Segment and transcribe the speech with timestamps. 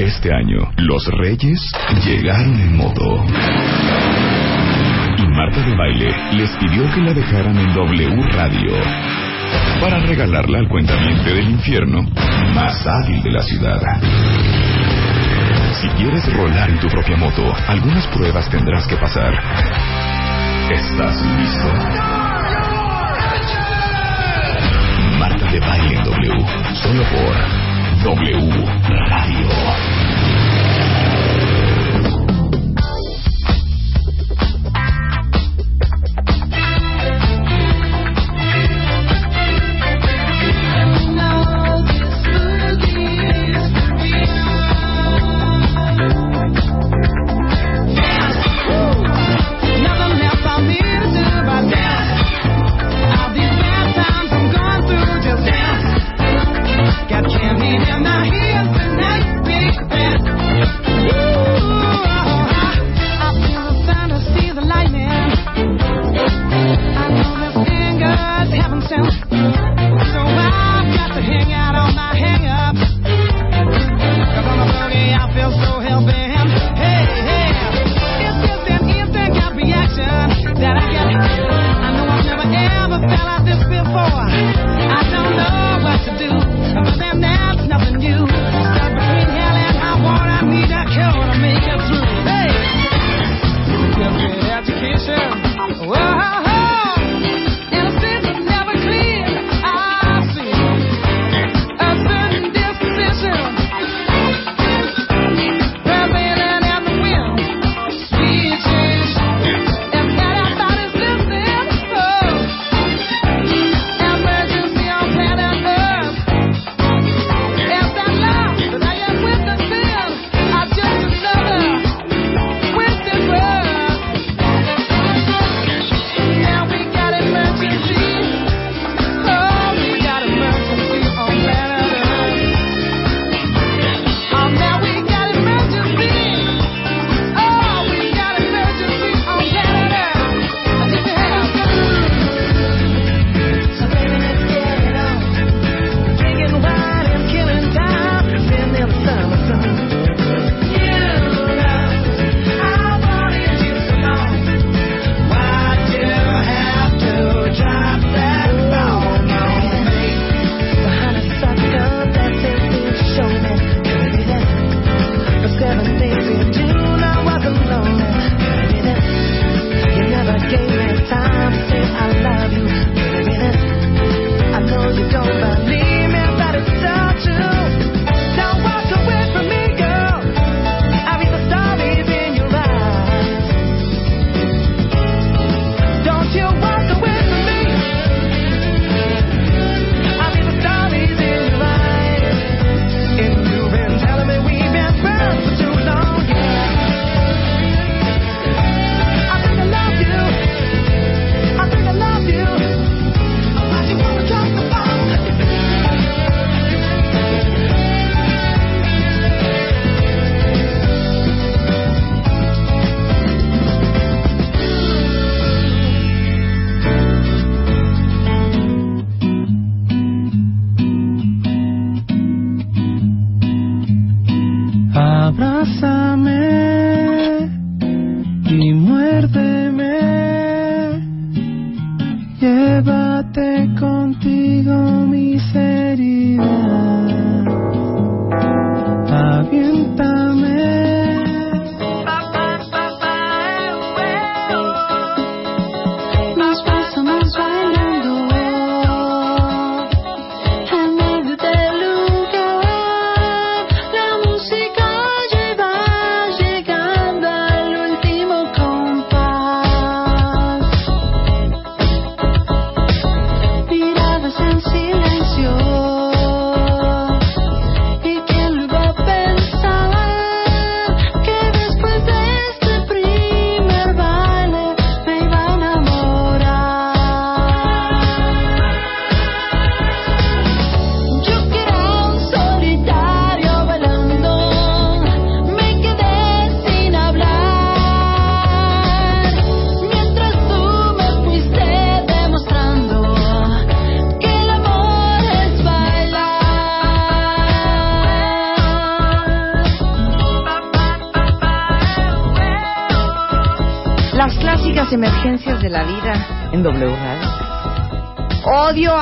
[0.00, 1.60] Este año, los Reyes
[2.02, 3.22] llegaron en moto.
[5.18, 8.72] Y Marta de Baile les pidió que la dejaran en W Radio
[9.78, 12.00] para regalarla al cuentamiento del infierno
[12.54, 13.78] más hábil de la ciudad.
[15.82, 19.34] Si quieres rolar en tu propia moto, algunas pruebas tendrás que pasar.
[20.70, 21.72] ¿Estás listo?
[25.18, 27.59] Marta de Baile en W, solo por
[28.04, 28.32] W
[29.08, 30.29] Radio.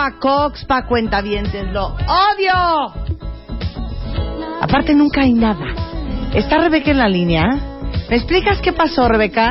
[0.08, 2.94] Odio a Cox pa' cuentavientes, lo odio.
[4.62, 5.66] Aparte nunca hay nada.
[6.32, 7.44] ¿Está Rebeca en la línea?
[8.08, 9.50] ¿Me explicas qué pasó, Rebeca?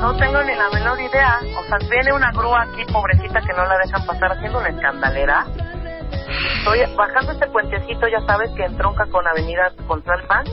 [0.00, 1.38] No tengo ni la menor idea.
[1.60, 5.46] O sea, viene una grúa aquí, pobrecita, que no la dejan pasar haciendo una escandalera.
[6.58, 10.44] Estoy bajando este puentecito, ya sabes, que entronca con Avenida Contralpan.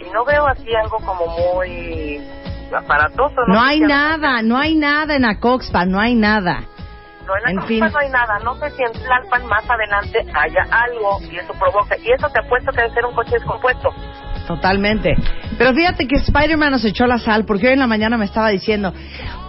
[0.00, 2.20] Y no veo así algo como muy
[2.72, 3.34] aparatoso.
[3.48, 6.68] No, hay nada, no hay nada en Acoxpa, no hay nada.
[7.46, 8.38] En, en no hay nada.
[8.44, 11.96] No sé si en Tlalpan más adelante haya algo y eso provoca.
[11.98, 13.90] Y eso te apuesto que debe ser un coche descompuesto.
[14.46, 15.14] Totalmente.
[15.58, 18.48] Pero fíjate que Spider-Man nos echó la sal porque hoy en la mañana me estaba
[18.48, 18.94] diciendo,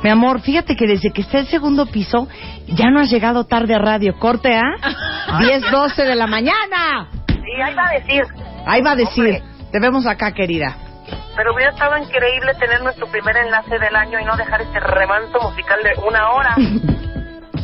[0.03, 2.27] mi amor, fíjate que desde que está el segundo piso
[2.67, 4.17] ya no has llegado tarde a radio.
[4.19, 7.07] Corte a 10, 12 de la mañana.
[7.27, 8.23] Sí, ahí va a decir.
[8.65, 9.41] Ahí va a decir.
[9.71, 10.75] Te vemos acá, querida.
[11.35, 15.39] Pero hubiera estado increíble tener nuestro primer enlace del año y no dejar este remanso
[15.41, 16.55] musical de una hora.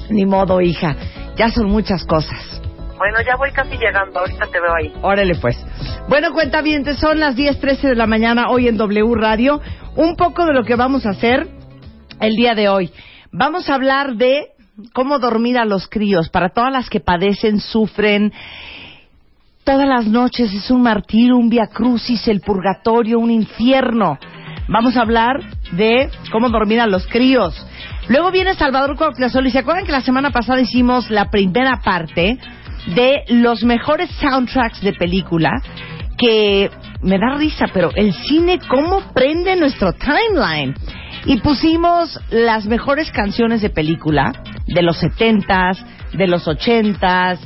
[0.09, 0.95] Ni modo, hija.
[1.35, 2.61] Ya son muchas cosas.
[2.97, 4.19] Bueno, ya voy casi llegando.
[4.19, 4.93] Ahorita te veo ahí.
[5.01, 5.57] Órale, pues.
[6.07, 9.61] Bueno, cuenta bien, son las 10:13 de la mañana hoy en W Radio.
[9.95, 11.47] Un poco de lo que vamos a hacer
[12.21, 12.91] el día de hoy.
[13.31, 14.47] Vamos a hablar de
[14.93, 16.29] cómo dormir a los críos.
[16.29, 18.31] Para todas las que padecen, sufren.
[19.63, 24.19] Todas las noches es un martirio, un via crucis, el purgatorio, un infierno.
[24.67, 25.41] Vamos a hablar
[25.71, 27.65] de cómo dormir a los críos.
[28.07, 32.37] Luego viene Salvador Cuauhtémoc y se acuerdan que la semana pasada hicimos la primera parte
[32.95, 35.51] de los mejores soundtracks de película
[36.17, 36.69] que
[37.01, 40.75] me da risa, pero el cine cómo prende nuestro timeline.
[41.25, 44.31] Y pusimos las mejores canciones de película
[44.67, 47.39] de los setentas, de los ochentas,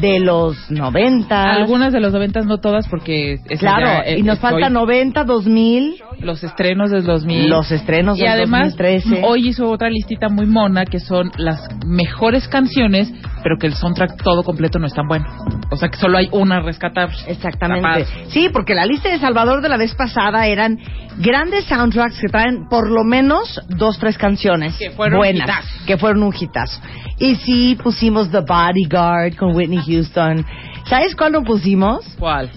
[0.00, 1.54] de los 90.
[1.54, 3.40] Algunas de los 90, no todas, porque...
[3.58, 6.02] claro, y nos falta 90, 2000.
[6.20, 7.48] Los estrenos del 2000.
[7.48, 9.22] Los estrenos del y además, 2013.
[9.24, 13.12] hoy hizo otra listita muy mona, que son las mejores canciones,
[13.46, 15.24] pero que el soundtrack todo completo no es tan bueno.
[15.70, 17.14] O sea, que solo hay una rescatable.
[17.28, 18.04] Exactamente.
[18.26, 20.76] Sí, porque la lista de Salvador de la vez pasada eran
[21.18, 26.24] grandes soundtracks que traen por lo menos dos, tres canciones que fueron buenas, que fueron
[26.24, 26.80] un hitazo.
[27.20, 30.44] Y sí, pusimos The Bodyguard con Whitney Houston.
[30.86, 32.04] ¿Sabes cuál no pusimos?
[32.18, 32.50] ¿Cuál?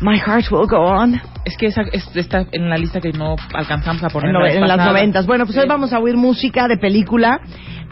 [0.00, 1.20] My Heart Will Go On.
[1.44, 4.30] Es que esa está en la lista que no alcanzamos a poner.
[4.30, 5.26] En, en las noventas.
[5.26, 7.40] Bueno, pues hoy vamos a oír música de película.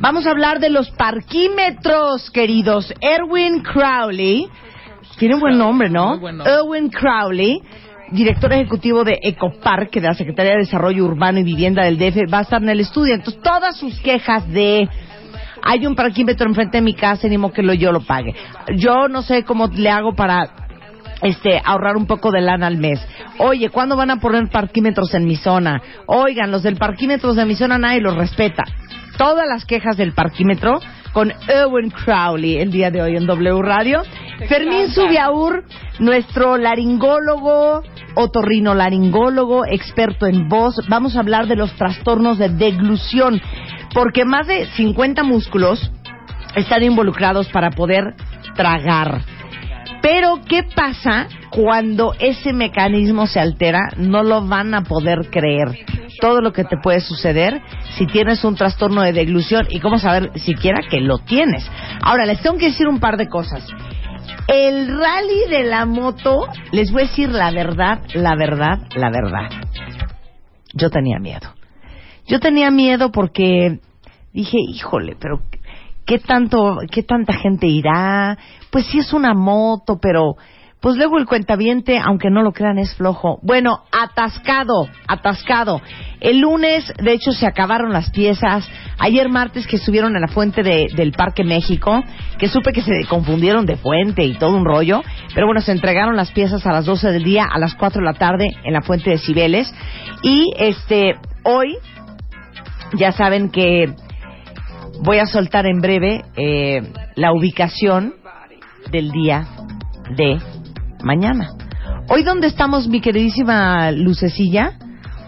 [0.01, 2.93] Vamos a hablar de los parquímetros, queridos.
[3.01, 4.49] Erwin Crowley.
[5.19, 6.21] Tiene un buen nombre, ¿no?
[6.45, 7.63] Erwin Crowley
[8.13, 12.39] director ejecutivo de Ecopark, de la Secretaría de Desarrollo Urbano y Vivienda del DF, va
[12.39, 13.15] a estar en el estudio.
[13.15, 14.89] Entonces, todas sus quejas de
[15.63, 18.35] hay un parquímetro enfrente de mi casa, ni modo que lo, yo lo pague.
[18.77, 20.51] Yo no sé cómo le hago para
[21.23, 23.01] este, ahorrar un poco de lana al mes.
[23.39, 25.81] Oye, ¿cuándo van a poner parquímetros en mi zona?
[26.07, 28.65] Oigan, los del parquímetro de mi zona nadie los respeta.
[29.17, 30.81] Todas las quejas del parquímetro
[31.13, 34.03] con Erwin Crowley el día de hoy en W Radio.
[34.49, 35.65] Fermín Subiaur,
[35.99, 37.83] nuestro laringólogo,
[38.15, 40.77] otorrinolaringólogo, experto en voz.
[40.89, 43.41] Vamos a hablar de los trastornos de deglución,
[43.95, 45.91] porque más de 50 músculos
[46.57, 48.15] están involucrados para poder
[48.55, 49.23] tragar.
[50.03, 53.81] Pero, ¿qué pasa cuando ese mecanismo se altera?
[53.97, 55.87] No lo van a poder creer.
[56.21, 57.63] Todo lo que te puede suceder
[57.97, 61.65] si tienes un trastorno de deglución y cómo saber siquiera que lo tienes.
[62.03, 63.65] Ahora, les tengo que decir un par de cosas.
[64.49, 69.51] El rally de la moto, les voy a decir la verdad, la verdad, la verdad.
[70.75, 71.55] Yo tenía miedo.
[72.27, 73.79] Yo tenía miedo porque
[74.33, 75.43] dije, híjole, pero
[76.05, 78.37] ¿qué tanto, qué tanta gente irá?
[78.73, 80.35] Pues sí es una moto, pero
[80.83, 83.39] pues luego el cuentaviente, aunque no lo crean, es flojo.
[83.43, 85.81] Bueno, atascado, atascado.
[86.21, 88.69] El lunes, de hecho, se acabaron las piezas.
[88.99, 92.03] Ayer martes que estuvieron en la fuente del Parque México,
[92.37, 95.03] que supe que se confundieron de fuente y todo un rollo.
[95.33, 98.05] Pero bueno, se entregaron las piezas a las 12 del día, a las 4 de
[98.05, 99.73] la tarde en la fuente de Cibeles.
[100.23, 101.15] Y este,
[101.45, 101.77] hoy,
[102.95, 103.95] ya saben que
[105.05, 106.83] voy a soltar en breve eh,
[107.15, 108.15] la ubicación
[108.91, 109.47] del día
[110.17, 110.39] de
[111.03, 111.51] mañana.
[112.09, 114.79] Hoy, ¿dónde estamos, mi queridísima Lucecilla?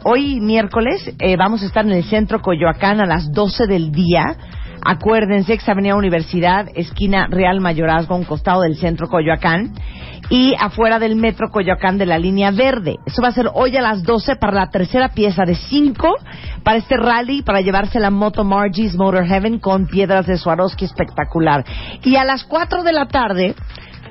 [0.05, 4.37] Hoy, miércoles, eh, vamos a estar en el centro Coyoacán a las 12 del día.
[4.85, 9.73] Acuérdense, ex Avenida Universidad, esquina Real Mayorazgo, un costado del centro Coyoacán.
[10.31, 12.97] Y afuera del metro Coyoacán de la línea verde.
[13.07, 16.09] Eso va a ser hoy a las 12 para la tercera pieza de 5
[16.63, 21.65] para este rally, para llevarse la moto Margie's Motor Heaven con piedras de Swarovski espectacular.
[22.03, 23.55] Y a las 4 de la tarde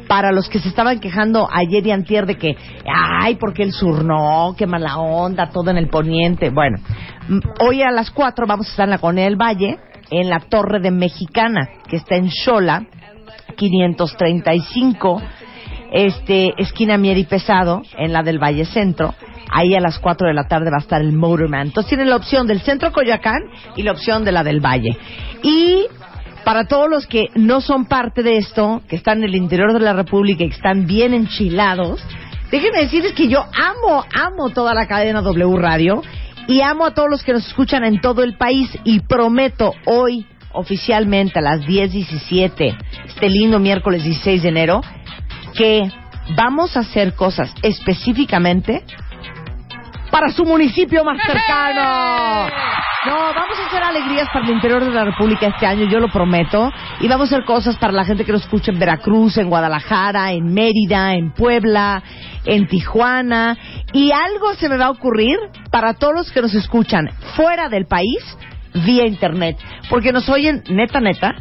[0.07, 4.03] para los que se estaban quejando ayer y antier de que, ay, porque el sur
[4.03, 6.49] no, qué mala onda, todo en el poniente.
[6.49, 6.77] Bueno,
[7.27, 9.79] mm, hoy a las 4 vamos a estar en la Colonia del Valle,
[10.09, 12.85] en la Torre de Mexicana, que está en Xola,
[13.55, 15.21] 535,
[15.91, 19.13] este, esquina Mier y Pesado, en la del Valle Centro.
[19.51, 21.67] Ahí a las 4 de la tarde va a estar el Motorman.
[21.67, 23.41] Entonces tienen la opción del Centro Coyoacán
[23.75, 24.97] y la opción de la del Valle.
[25.43, 25.85] Y
[26.43, 29.79] para todos los que no son parte de esto, que están en el interior de
[29.79, 32.03] la República y que están bien enchilados,
[32.51, 36.01] déjenme decirles que yo amo, amo toda la cadena W Radio
[36.47, 40.25] y amo a todos los que nos escuchan en todo el país y prometo hoy
[40.53, 44.81] oficialmente a las 10.17, este lindo miércoles 16 de enero,
[45.55, 45.91] que
[46.35, 48.83] vamos a hacer cosas específicamente
[50.11, 52.49] para su municipio más cercano.
[53.05, 56.07] No, vamos a hacer alegrías para el interior de la República este año, yo lo
[56.07, 56.71] prometo.
[57.01, 60.31] Y vamos a hacer cosas para la gente que nos escucha en Veracruz, en Guadalajara,
[60.31, 62.01] en Mérida, en Puebla,
[62.45, 63.57] en Tijuana.
[63.91, 65.37] Y algo se me va a ocurrir
[65.69, 68.23] para todos los que nos escuchan fuera del país
[68.85, 69.57] vía internet.
[69.89, 71.35] Porque nos oyen, neta, neta,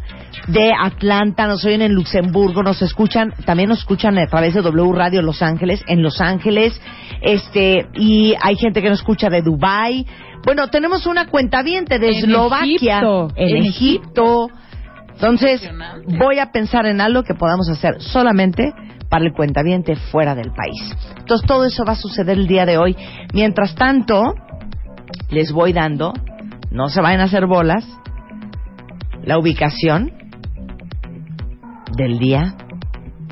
[0.48, 4.92] de Atlanta, nos oyen en Luxemburgo, nos escuchan, también nos escuchan a través de W
[4.92, 6.80] Radio Los Ángeles, en Los Ángeles,
[7.20, 10.06] este, y hay gente que nos escucha de Dubai.
[10.44, 13.00] Bueno, tenemos una cuenta de Eslovaquia,
[13.36, 14.48] en, Egipto.
[15.14, 15.62] Entonces,
[16.18, 18.72] voy a pensar en algo que podamos hacer solamente
[19.08, 20.96] para el cuentaviente fuera del país.
[21.18, 22.96] Entonces, todo eso va a suceder el día de hoy.
[23.32, 24.34] Mientras tanto,
[25.30, 26.12] les voy dando,
[26.70, 27.86] no se vayan a hacer bolas,
[29.22, 30.12] la ubicación
[31.96, 32.56] del día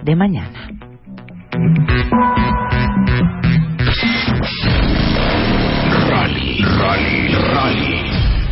[0.05, 0.69] de mañana.
[6.63, 7.95] Rally, rally,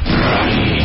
[0.06, 0.78] rally.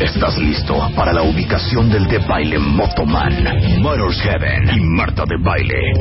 [0.00, 3.32] ¿Estás listo para la ubicación del de baile Motoman,
[3.80, 5.92] Motors Heaven y Marta de Baile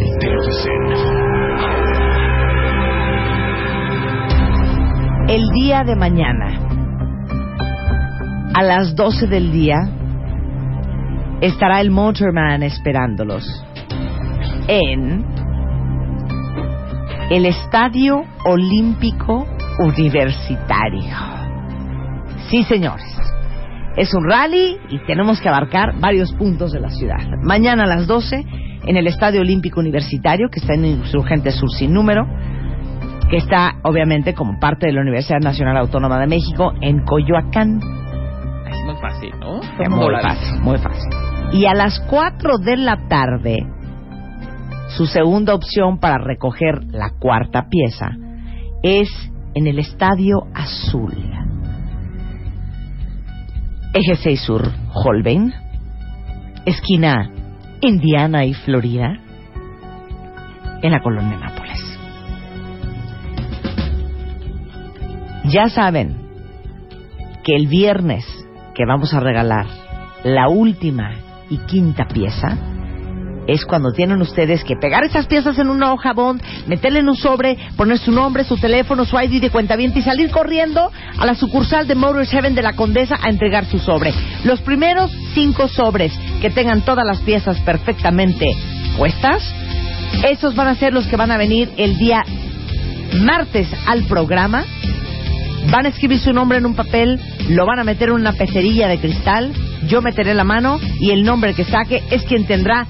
[5.27, 6.59] El día de mañana,
[8.55, 9.77] a las 12 del día,
[11.41, 13.45] estará el Motorman esperándolos
[14.67, 15.23] en
[17.29, 19.45] el Estadio Olímpico
[19.79, 21.15] Universitario.
[22.49, 23.05] Sí, señores.
[23.95, 27.19] Es un rally y tenemos que abarcar varios puntos de la ciudad.
[27.43, 28.45] Mañana a las 12
[28.85, 32.25] en el Estadio Olímpico Universitario, que está en Insurgente Sur sin número,
[33.29, 37.79] que está obviamente como parte de la Universidad Nacional Autónoma de México en Coyoacán.
[38.69, 39.61] Es muy fácil, ¿no?
[39.89, 41.09] muy fácil, muy fácil.
[41.53, 43.57] Y a las 4 de la tarde,
[44.89, 48.11] su segunda opción para recoger la cuarta pieza
[48.83, 49.09] es
[49.57, 51.15] en el Estadio Azul.
[53.91, 55.51] Eje 6 Sur, Holbein,
[56.63, 57.31] esquina
[57.81, 59.17] Indiana y Florida,
[60.83, 61.99] en la colonia Nápoles.
[65.45, 66.15] Ya saben
[67.43, 68.25] que el viernes
[68.75, 69.65] que vamos a regalar
[70.23, 71.15] la última
[71.49, 72.76] y quinta pieza
[73.47, 77.15] es cuando tienen ustedes que pegar esas piezas en una hoja bond, meterle en un
[77.15, 81.35] sobre, poner su nombre, su teléfono, su ID de cuenta y salir corriendo a la
[81.35, 84.13] sucursal de Motors Heaven de la Condesa a entregar su sobre.
[84.43, 86.11] Los primeros cinco sobres
[86.41, 88.45] que tengan todas las piezas perfectamente
[88.97, 89.43] puestas,
[90.23, 92.23] esos van a ser los que van a venir el día
[93.21, 94.65] martes al programa.
[95.71, 98.87] Van a escribir su nombre en un papel, lo van a meter en una pecerilla
[98.87, 99.53] de cristal,
[99.87, 102.87] yo meteré la mano y el nombre que saque es quien tendrá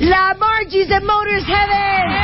[0.00, 2.16] la Margie's de Motors Heaven.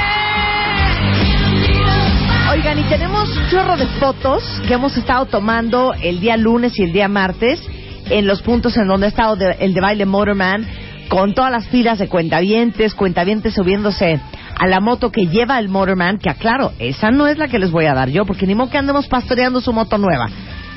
[2.50, 6.84] Oigan, y tenemos un chorro de fotos que hemos estado tomando el día lunes y
[6.84, 7.60] el día martes
[8.08, 10.66] en los puntos en donde ha estado el de baile Motorman
[11.08, 14.20] con todas las filas de cuentavientes, cuentavientes subiéndose
[14.58, 17.70] a la moto que lleva el Motorman, que aclaro, esa no es la que les
[17.70, 20.30] voy a dar yo, porque ni modo que andemos pastoreando su moto nueva.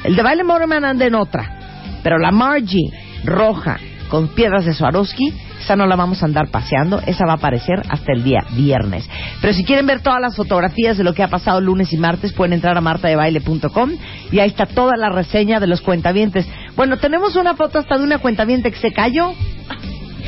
[0.03, 2.91] El de baile Motorman anda en otra, pero la Margie
[3.23, 3.79] roja
[4.09, 7.81] con piedras de Swarovski esa no la vamos a andar paseando, esa va a aparecer
[7.89, 9.09] hasta el día viernes.
[9.41, 12.33] Pero si quieren ver todas las fotografías de lo que ha pasado lunes y martes,
[12.33, 13.91] pueden entrar a martadebaile.com
[14.31, 16.47] y ahí está toda la reseña de los cuentavientes.
[16.75, 19.33] Bueno, tenemos una foto hasta de una cuentaviente que se cayó.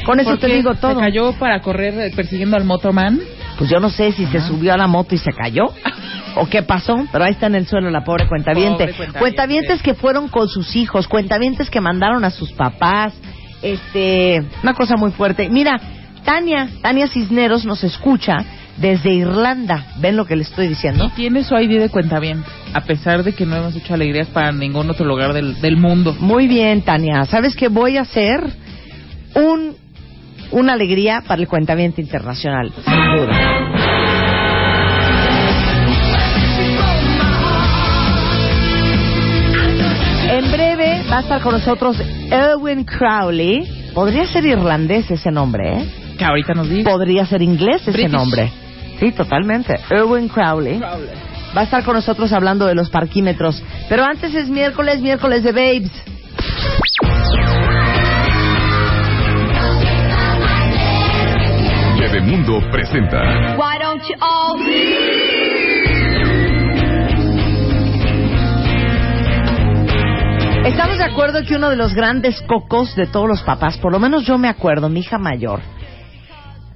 [0.06, 0.96] Con eso te digo todo.
[0.96, 3.20] ¿Se cayó para correr eh, persiguiendo al motoman?
[3.58, 5.66] Pues yo no sé si se subió a la moto y se cayó
[6.36, 8.88] o qué pasó, pero ahí está en el suelo la pobre cuentaviente.
[8.88, 13.14] Pobre Cuentavientes que fueron con sus hijos, cuentavientes que mandaron a sus papás,
[13.62, 15.50] este, una cosa muy fuerte.
[15.50, 15.80] Mira,
[16.24, 18.38] Tania, Tania Cisneros nos escucha
[18.78, 19.88] desde Irlanda.
[20.00, 21.06] ¿Ven lo que le estoy diciendo?
[21.06, 24.28] Y tiene su ID de cuenta bien, a pesar de que no hemos hecho alegrías
[24.30, 26.16] para ningún otro lugar del, del mundo.
[26.20, 27.26] Muy bien, Tania.
[27.26, 28.42] ¿Sabes qué voy a hacer?
[29.34, 29.82] Un
[30.52, 33.91] una alegría para el cuentamiento internacional, sin duda.
[41.12, 41.98] Va a estar con nosotros
[42.32, 43.92] Erwin Crowley.
[43.94, 45.86] Podría ser irlandés ese nombre, ¿eh?
[46.18, 46.90] Que ahorita nos dice.
[46.90, 48.12] Podría ser inglés ese British.
[48.12, 48.52] nombre.
[49.00, 49.78] Sí, totalmente.
[49.90, 50.80] Erwin Crowley.
[50.80, 53.62] Va a estar con nosotros hablando de los parquímetros.
[53.90, 55.92] Pero antes es miércoles, miércoles de Babes.
[62.00, 63.78] Bebemundo presenta Why
[70.66, 74.00] Estamos de acuerdo que uno de los grandes cocos de todos los papás, por lo
[74.00, 75.60] menos yo me acuerdo, mi hija mayor,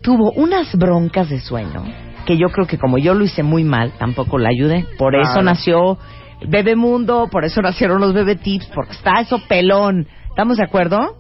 [0.02, 1.84] tuvo unas broncas de sueño
[2.26, 4.86] que yo creo que como yo lo hice muy mal, tampoco la ayudé.
[4.98, 6.00] Por eso nació
[6.48, 10.08] Bebemundo, por eso nacieron los Bebe Tips, porque está eso pelón.
[10.30, 11.16] ¿Estamos de acuerdo?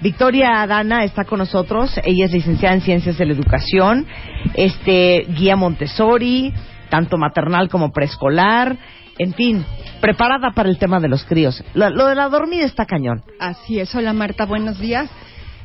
[0.00, 2.00] Victoria Adana está con nosotros.
[2.04, 4.06] Ella es licenciada en Ciencias de la Educación,
[4.54, 6.54] este guía Montessori,
[6.88, 8.76] tanto maternal como preescolar.
[9.18, 9.64] En fin,
[10.04, 11.64] preparada para el tema de los críos.
[11.72, 13.22] Lo, lo de la dormida está cañón.
[13.40, 15.08] Así es, hola Marta, buenos días.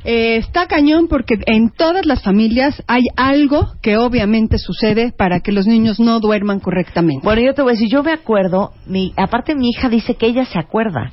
[0.05, 5.51] Eh, está cañón porque en todas las familias hay algo que obviamente sucede para que
[5.51, 7.21] los niños no duerman correctamente.
[7.25, 10.27] Bueno, yo te voy a decir, yo me acuerdo, mi, aparte mi hija dice que
[10.27, 11.11] ella se acuerda,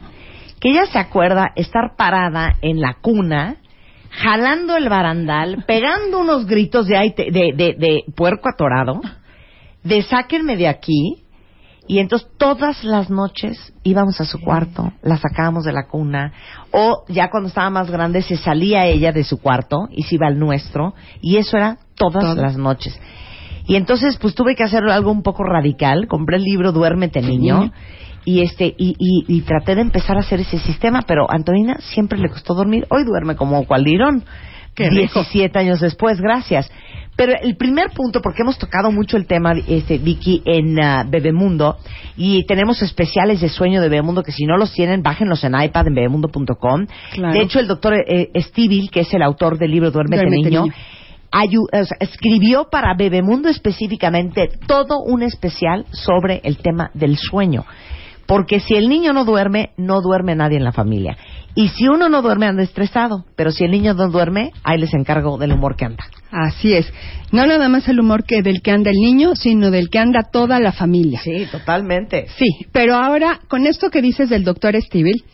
[0.60, 3.56] que ella se acuerda estar parada en la cuna,
[4.10, 9.00] jalando el barandal, pegando unos gritos de, "Ay, te- de, de, de puerco atorado,
[9.82, 11.24] de sáquenme de aquí,
[11.88, 16.32] y entonces todas las noches íbamos a su cuarto, la sacábamos de la cuna,
[16.72, 20.26] o ya cuando estaba más grande se salía ella de su cuarto y se iba
[20.26, 22.98] al nuestro, y eso era todas las noches.
[23.66, 27.72] Y entonces pues tuve que hacer algo un poco radical, compré el libro Duérmete niño,
[28.24, 31.78] y este y, y, y traté de empezar a hacer ese sistema, pero a Antonina
[31.80, 34.24] siempre le costó dormir, hoy duerme como cualdirón.
[34.76, 35.20] Qué rico.
[35.24, 36.70] 17 años después, gracias.
[37.16, 41.78] Pero el primer punto, porque hemos tocado mucho el tema, este, Vicky, en ah, Bebemundo,
[42.14, 45.86] y tenemos especiales de sueño de Bebemundo, que si no los tienen, bájenlos en iPad
[45.86, 46.86] en bebemundo.com.
[47.14, 47.32] Claro.
[47.32, 50.62] De hecho, el doctor eh, Stivil, que es el autor del libro Duérmete, Duérmete, Niño,
[50.64, 50.74] Niño.
[51.32, 57.64] ayu- o sea, escribió para Bebemundo específicamente todo un especial sobre el tema del sueño.
[58.26, 61.16] Porque si el niño no duerme, no duerme nadie en la familia.
[61.58, 63.24] Y si uno no duerme, anda estresado.
[63.34, 66.04] Pero si el niño no duerme, ahí les encargo del humor que anda.
[66.30, 66.92] Así es.
[67.32, 70.22] No nada más el humor que del que anda el niño, sino del que anda
[70.30, 71.20] toda la familia.
[71.22, 72.26] Sí, totalmente.
[72.38, 75.24] Sí, pero ahora, con esto que dices del doctor Stivel,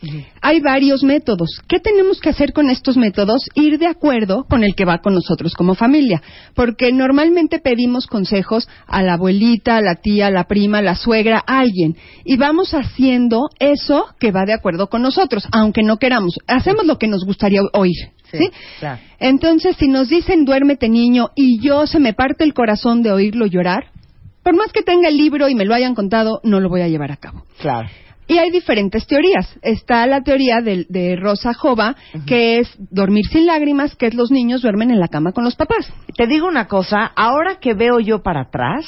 [0.41, 1.61] hay varios métodos.
[1.67, 3.47] ¿Qué tenemos que hacer con estos métodos?
[3.53, 6.21] Ir de acuerdo con el que va con nosotros como familia.
[6.55, 10.95] Porque normalmente pedimos consejos a la abuelita, a la tía, a la prima, a la
[10.95, 11.95] suegra, a alguien.
[12.25, 16.37] Y vamos haciendo eso que va de acuerdo con nosotros, aunque no queramos.
[16.47, 18.13] Hacemos lo que nos gustaría oír.
[18.37, 18.49] ¿Sí?
[18.79, 18.99] claro.
[19.19, 23.45] Entonces, si nos dicen duérmete niño y yo se me parte el corazón de oírlo
[23.45, 23.85] llorar,
[24.43, 26.87] por más que tenga el libro y me lo hayan contado, no lo voy a
[26.87, 27.43] llevar a cabo.
[27.59, 27.87] Claro.
[28.27, 29.53] Y hay diferentes teorías.
[29.61, 34.31] Está la teoría de, de Rosa Jova, que es dormir sin lágrimas, que es los
[34.31, 35.91] niños duermen en la cama con los papás.
[36.15, 38.85] Te digo una cosa, ahora que veo yo para atrás,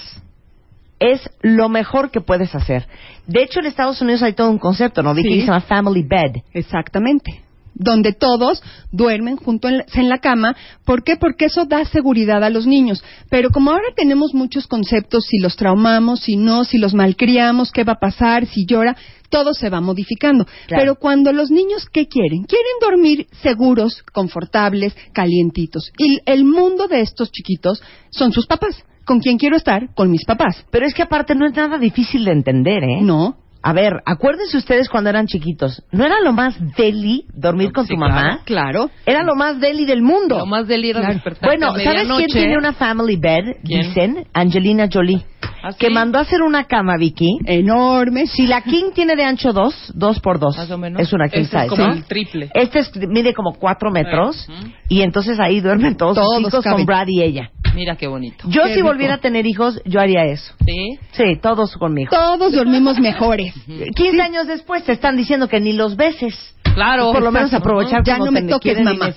[1.00, 2.88] es lo mejor que puedes hacer.
[3.28, 5.14] De hecho, en Estados Unidos hay todo un concepto, ¿no?
[5.14, 5.28] Vicky?
[5.28, 5.36] Sí.
[5.36, 6.42] que se llama family bed.
[6.54, 7.45] Exactamente.
[7.76, 10.56] Donde todos duermen junto en la, en la cama.
[10.86, 11.18] ¿Por qué?
[11.18, 13.04] Porque eso da seguridad a los niños.
[13.30, 17.84] Pero como ahora tenemos muchos conceptos, si los traumamos, si no, si los malcriamos, qué
[17.84, 18.96] va a pasar, si llora,
[19.30, 20.46] todo se va modificando.
[20.46, 20.82] Claro.
[20.82, 22.44] Pero cuando los niños, ¿qué quieren?
[22.44, 25.92] Quieren dormir seguros, confortables, calientitos.
[25.98, 28.84] Y el mundo de estos chiquitos son sus papás.
[29.06, 29.94] ¿Con quién quiero estar?
[29.94, 30.66] Con mis papás.
[30.72, 33.02] Pero es que aparte no es nada difícil de entender, ¿eh?
[33.02, 33.38] No.
[33.68, 35.82] A ver, acuérdense ustedes cuando eran chiquitos.
[35.92, 38.42] ¿No era lo más deli dormir con Sí, tu mamá?
[38.46, 38.92] Claro.
[39.08, 40.38] Era lo más deli del mundo.
[40.38, 41.16] Lo más delira Claro.
[41.16, 43.56] despertar Bueno, a ¿sabes quién tiene una family bed?
[43.64, 43.82] ¿Quién?
[43.88, 45.26] Dicen Angelina Jolie.
[45.64, 45.78] ¿Ah, sí?
[45.80, 47.38] Que mandó a hacer una cama, Vicky.
[47.46, 48.28] Enorme.
[48.28, 50.58] Si la king tiene de ancho dos, dos por dos.
[50.58, 51.02] Más o menos.
[51.02, 51.68] Es una king Este es size.
[51.76, 51.94] como ¿no?
[51.94, 52.50] el triple.
[52.54, 54.48] Este es- mide como cuatro metros.
[54.50, 54.68] Ujú.
[54.90, 56.78] Y entonces ahí duermen todos, Todos sus hijos caben.
[56.80, 57.52] con Brad y ella.
[57.74, 58.48] Mira qué bonito.
[58.50, 58.88] Yo Qué si rico.
[58.88, 60.54] volviera a tener hijos, yo haría eso.
[60.66, 60.98] ¿Sí?
[61.12, 62.10] Sí, todos conmigo.
[62.10, 63.54] Todos dormimos mejores.
[63.96, 66.34] 15 años después te están diciendo que ni los beses.
[66.74, 67.12] Claro.
[67.14, 69.12] Por lo menos aprovechar Ya no me toques, mamá.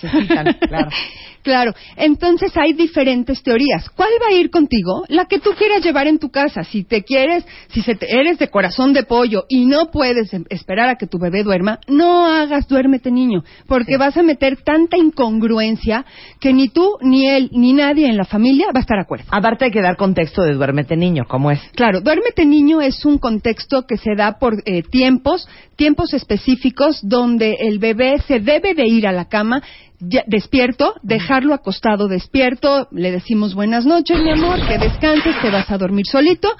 [0.69, 0.91] Claro.
[1.43, 3.89] Claro, entonces hay diferentes teorías.
[3.91, 5.05] ¿Cuál va a ir contigo?
[5.09, 6.65] La que tú quieras llevar en tu casa.
[6.65, 10.45] Si te quieres, si se te- eres de corazón de pollo y no puedes em-
[10.51, 14.97] esperar a que tu bebé duerma, no hagas duérmete niño, porque vas a meter tanta
[14.97, 16.05] incongruencia
[16.41, 19.25] que ni tú, ni él, ni nadie en la familia va a estar de acuerdo.
[19.31, 21.61] Aparte hay que dar contexto de duérmete niño, ¿cómo es?
[21.75, 27.55] Claro, duérmete niño es un contexto que se da por eh, tiempos, tiempos específicos donde
[27.61, 29.63] el bebé se debe de ir a la cama
[30.01, 35.71] ya- despierto, dejarlo acostado despierto, le decimos buenas noches, mi amor, que descanses, te vas
[35.71, 36.51] a dormir solito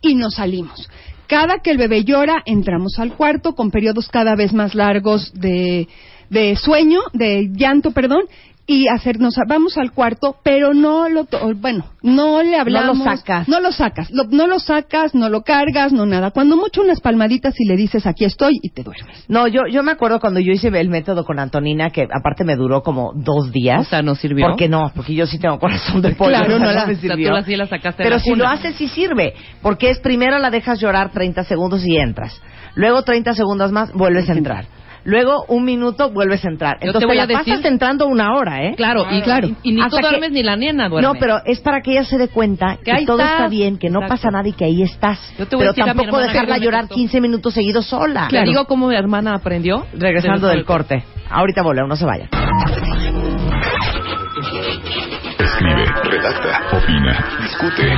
[0.00, 0.88] y nos salimos.
[1.26, 5.88] Cada que el bebé llora, entramos al cuarto con periodos cada vez más largos de,
[6.28, 8.24] de sueño, de llanto, perdón,
[8.64, 12.98] y hacernos, vamos al cuarto, pero no lo, to- bueno, no le hablamos.
[13.02, 13.48] sacas.
[13.48, 16.30] No lo sacas, lo- no lo sacas, no lo cargas, no nada.
[16.30, 19.24] Cuando mucho unas palmaditas y le dices aquí estoy y te duermes.
[19.28, 22.54] No, yo, yo me acuerdo cuando yo hice el método con Antonina, que aparte me
[22.54, 23.80] duró como dos días.
[23.80, 24.46] O sea, ¿no sirvió?
[24.46, 26.30] Porque no, porque yo sí tengo corazón de pollo.
[26.30, 27.32] Claro, o sea, no la- me o sea, tú sirvió.
[27.32, 28.44] la- sí la sacaste de Pero la si cuna.
[28.44, 29.34] lo haces, sí sirve.
[29.60, 32.40] Porque es primero la dejas llorar 30 segundos y entras.
[32.76, 34.66] Luego 30 segundos más, vuelves a entrar.
[35.04, 36.76] Luego un minuto, vuelves a entrar.
[36.80, 38.74] Yo Entonces te voy la a decir- pasas entrando una hora, ¿eh?
[38.76, 39.48] Claro, y Claro.
[39.48, 41.08] Y, y ni Hasta tú que- duermes ni la nena duerme.
[41.08, 43.32] No, pero es para que ella se dé cuenta que, Que todo estás.
[43.32, 44.14] está bien, que no Exacto.
[44.14, 45.18] pasa nada y que ahí estás.
[45.38, 46.94] Yo te voy Pero a decir a tampoco hermana dejarla que llorar costó.
[46.94, 48.28] 15 minutos seguidos sola.
[48.30, 49.86] Te digo cómo mi hermana aprendió.
[49.92, 51.04] Regresando De- del corte.
[51.30, 52.28] Ahorita volvemos, no se vayan.
[55.38, 57.88] Escribe, redacta, opina, discute,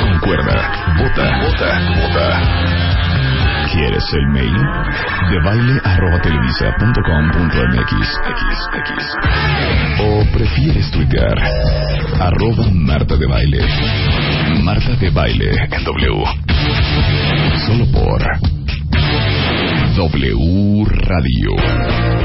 [0.00, 2.87] concuerda, vota, vota, vota.
[3.78, 4.56] ¿Quieres el mail?
[5.30, 5.80] De baile
[7.06, 8.18] com punto mx.
[10.00, 11.38] O prefieres tuitear
[12.20, 13.64] arroba Marta de Baile.
[14.64, 16.24] Marta de Baile en W.
[17.66, 18.20] Solo por
[19.94, 21.50] W Radio.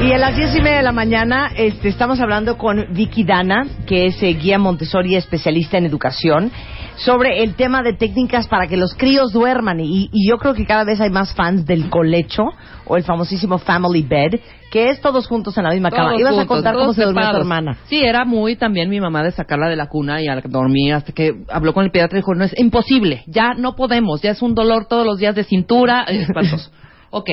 [0.07, 3.67] Y a las diez y media de la mañana este, estamos hablando con Vicky Dana,
[3.85, 6.51] que es eh, guía Montessori especialista en educación,
[6.97, 9.79] sobre el tema de técnicas para que los críos duerman.
[9.79, 12.43] Y, y yo creo que cada vez hay más fans del colecho
[12.85, 14.39] o el famosísimo family bed,
[14.71, 16.15] que es todos juntos en la misma cama.
[16.15, 17.77] Ibas a juntos, contar cómo se durmió tu hermana.
[17.85, 21.11] Sí, era muy también mi mamá de sacarla de la cuna y a dormir hasta
[21.11, 24.41] que habló con el pediatra y dijo, no es imposible, ya no podemos, ya es
[24.41, 26.71] un dolor todos los días de cintura, es espantoso.
[27.11, 27.29] ok,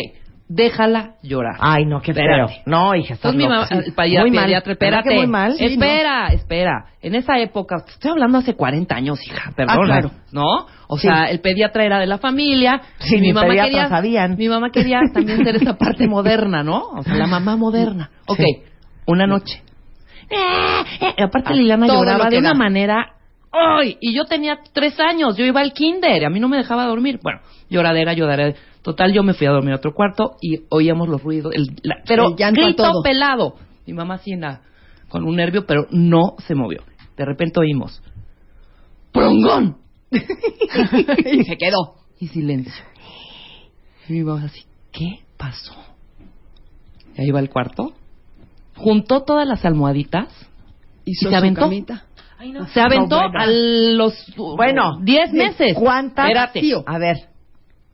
[0.53, 1.55] déjala llorar.
[1.61, 2.25] Ay, no, qué feo.
[2.67, 3.75] No, hija, estás Entonces mi mamá, loca.
[3.77, 4.45] el pedi- Muy mal.
[4.45, 5.09] pediatra, ¿Verdad espérate.
[5.11, 5.53] que muy mal?
[5.55, 6.85] Sí, espera, espera.
[7.01, 9.77] En esa época, estoy hablando hace 40 años, hija, perdón.
[9.81, 10.11] Ah, claro.
[10.33, 10.67] ¿No?
[10.89, 11.07] O Sí.
[11.07, 12.81] sea, el pediatra era de la familia.
[12.99, 14.37] Sí, y mi mamá quería, sabían.
[14.37, 16.83] Mi mamá quería también ser esa parte moderna, ¿no?
[16.97, 18.11] O sea, la mamá moderna.
[18.27, 18.63] Ok, Sí.
[19.07, 19.63] una noche.
[20.29, 20.37] Eh,
[21.17, 22.55] eh, aparte Liliana lloraba lo de una da.
[22.55, 23.13] manera...
[23.53, 23.97] ¡Ay!
[24.01, 27.19] Y yo tenía tres años, yo iba al kinder, a mí no me dejaba dormir.
[27.21, 28.57] Bueno, lloradera, lloradera.
[28.83, 32.03] Total, yo me fui a dormir a otro cuarto y oíamos los ruidos, el, la-
[32.07, 33.03] pero El grito todo.
[33.03, 33.57] pelado.
[33.87, 34.63] Mi mamá así en la-
[35.09, 36.83] con un nervio, pero no se movió.
[37.17, 38.03] De repente oímos,
[39.13, 39.77] ¡Prongón!
[40.11, 41.97] y se quedó.
[42.19, 42.85] Y silencio.
[44.09, 45.75] Y mi mamá así, ¿qué pasó?
[47.17, 47.93] Y ahí va al cuarto,
[48.77, 50.29] juntó todas las almohaditas
[51.05, 51.63] Hizo se aventó.
[51.63, 52.05] camita.
[52.73, 53.41] Se aventó No, bueno.
[53.41, 55.75] a los Bueno, 10 meses.
[55.79, 56.27] ¿Cuántas?
[56.27, 56.63] Espérate.
[56.87, 57.17] A ver.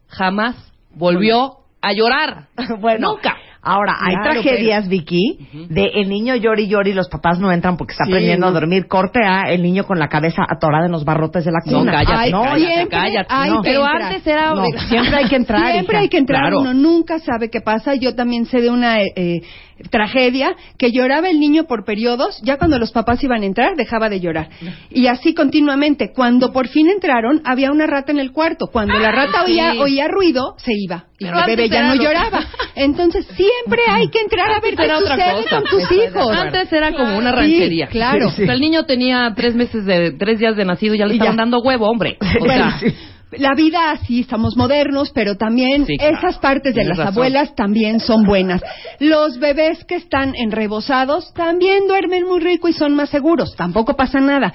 [0.09, 0.55] Jamás
[0.97, 2.45] volvió a llorar.
[2.81, 3.37] bueno, Nunca.
[3.69, 7.51] Ahora, hay Claro, tragedias, Vicky, de el niño llora y llora y los papás no
[7.51, 8.51] entran porque está Sí, aprendiendo no.
[8.51, 8.87] a dormir.
[8.87, 11.91] Corte a el niño con la cabeza atorada en los barrotes de la No, cuna.
[11.91, 13.35] cállate, Ay, no, cállate, siempre cállate.
[13.51, 13.63] No.
[13.63, 14.03] que Pero entrar.
[14.03, 14.55] antes era...
[14.55, 15.61] No, siempre hay que entrar.
[15.73, 16.03] Siempre hija.
[16.03, 16.61] hay que entrar, Claro.
[16.61, 17.97] uno nunca sabe qué pasa.
[17.97, 19.41] Yo también sé de una eh, eh,
[19.91, 24.09] tragedia que lloraba el niño por periodos, ya cuando los papás iban a entrar dejaba
[24.09, 24.49] de llorar.
[24.91, 26.13] Y así continuamente.
[26.15, 28.67] Cuando por fin entraron, había una rata en el cuarto.
[28.73, 29.53] Cuando la rata sí.
[29.53, 31.05] oía, oía ruido, se iba.
[31.19, 32.41] Y Pero el bebé ya no lo- lloraba.
[32.75, 35.51] Entonces siempre hay que entrar a ver qué sucede cosa.
[35.51, 36.37] con tus hijos.
[36.37, 37.87] Antes era como una Sí, ranchería.
[37.89, 38.29] claro.
[38.29, 40.13] O sea, el niño tenía tres meses de...
[40.13, 41.43] tres días de nacido y ya le estaban ya.
[41.43, 42.17] dando huevo, hombre.
[42.37, 42.91] O Bueno, sea,
[43.33, 46.17] la vida así, estamos modernos, pero también Sí, claro.
[46.19, 47.15] esas partes de Tienes las razón.
[47.15, 48.63] abuelas también son buenas.
[49.01, 54.21] Los bebés que están enrebosados también duermen muy rico y son más seguros, tampoco pasa
[54.21, 54.55] nada.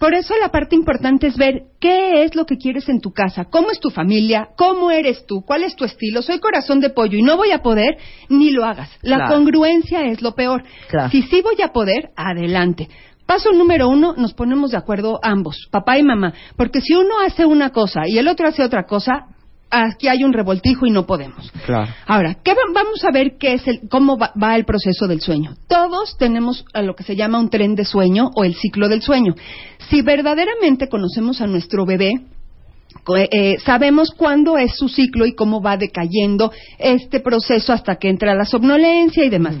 [0.00, 3.46] Por eso la parte importante es ver qué es lo que quieres en tu casa,
[3.46, 6.22] cómo es tu familia, cómo eres tú, cuál es tu estilo.
[6.22, 8.90] Soy corazón de pollo y no voy a poder, ni lo hagas.
[9.02, 9.34] La Claro.
[9.34, 10.62] congruencia es lo peor.
[10.88, 11.10] Claro.
[11.10, 12.88] Si sí voy a poder, adelante.
[13.28, 17.44] Paso número uno, nos ponemos de acuerdo ambos, papá y mamá, porque si uno hace
[17.44, 19.26] una cosa y el otro hace otra cosa,
[19.70, 21.52] aquí hay un revoltijo y no podemos.
[21.66, 21.92] Claro.
[22.06, 25.20] Ahora, ¿qué va- vamos a ver qué es el, cómo va, va el proceso del
[25.20, 25.56] sueño.
[25.68, 29.02] Todos tenemos a lo que se llama un tren de sueño o el ciclo del
[29.02, 29.34] sueño.
[29.90, 32.12] Si verdaderamente conocemos a nuestro bebé,
[33.04, 38.08] co- eh, sabemos cuándo es su ciclo y cómo va decayendo este proceso hasta que
[38.08, 39.56] entra la somnolencia y demás.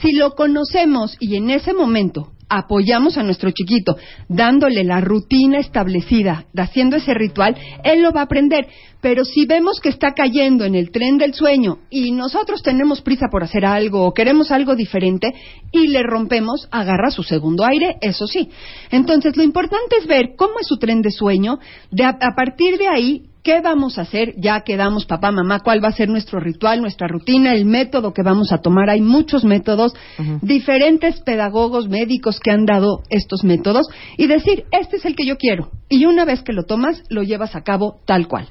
[0.00, 3.96] Si lo conocemos y en ese momento apoyamos a nuestro chiquito
[4.28, 8.66] dándole la rutina establecida, haciendo ese ritual, él lo va a aprender.
[9.00, 13.26] Pero si vemos que está cayendo en el tren del sueño y nosotros tenemos prisa
[13.32, 15.34] por hacer algo o queremos algo diferente
[15.72, 18.48] y le rompemos, agarra su segundo aire, eso sí.
[18.90, 21.58] Entonces, lo importante es ver cómo es su tren de sueño,
[21.98, 24.34] a partir de ahí ¿Qué vamos a hacer?
[24.36, 28.22] Ya quedamos, papá, mamá, cuál va a ser nuestro ritual, nuestra rutina, el método que
[28.22, 28.88] vamos a tomar.
[28.88, 29.94] Hay muchos métodos,
[30.42, 35.38] diferentes pedagogos, médicos que han dado estos métodos y decir, este es el que yo
[35.38, 35.72] quiero.
[35.88, 38.48] Y una vez que lo tomas, lo llevas a cabo tal cual.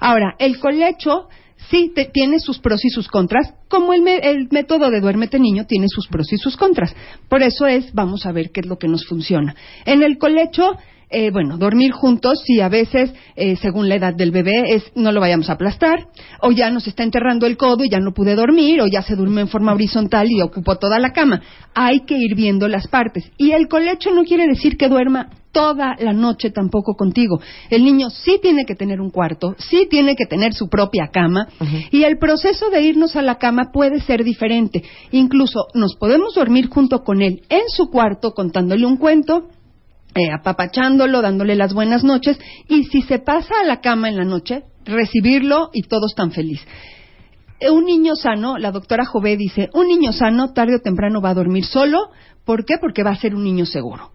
[0.00, 1.28] Ahora, el colecho
[1.70, 5.88] sí tiene sus pros y sus contras, como el, el, método de duérmete niño tiene
[5.88, 6.96] sus pros y sus contras.
[7.28, 9.54] Por eso es, vamos a ver qué es lo que nos funciona.
[9.84, 10.78] En el colecho
[11.12, 15.12] eh, bueno, dormir juntos, si a veces, eh, según la edad del bebé, es no
[15.12, 16.08] lo vayamos a aplastar,
[16.40, 19.16] o ya nos está enterrando el codo y ya no pude dormir, o ya se
[19.16, 21.42] duerme en forma horizontal y ocupó toda la cama.
[21.74, 23.30] Hay que ir viendo las partes.
[23.36, 27.40] Y el colecho no quiere decir que duerma toda la noche tampoco contigo.
[27.70, 31.48] El niño sí tiene que tener un cuarto, sí tiene que tener su propia cama
[31.90, 34.82] y el proceso de irnos a la cama puede ser diferente.
[35.10, 39.48] Incluso nos podemos dormir junto con él en su cuarto contándole un cuento,
[40.14, 44.24] eh, apapachándolo, dándole las buenas noches, y si se pasa a la cama en la
[44.24, 46.66] noche, recibirlo y todos están felices.
[47.60, 51.30] Eh, un niño sano, la doctora Jové dice, un niño sano tarde o temprano va
[51.30, 52.10] a dormir solo.
[52.44, 52.74] ¿Por qué?
[52.80, 54.10] Porque va a ser un niño seguro.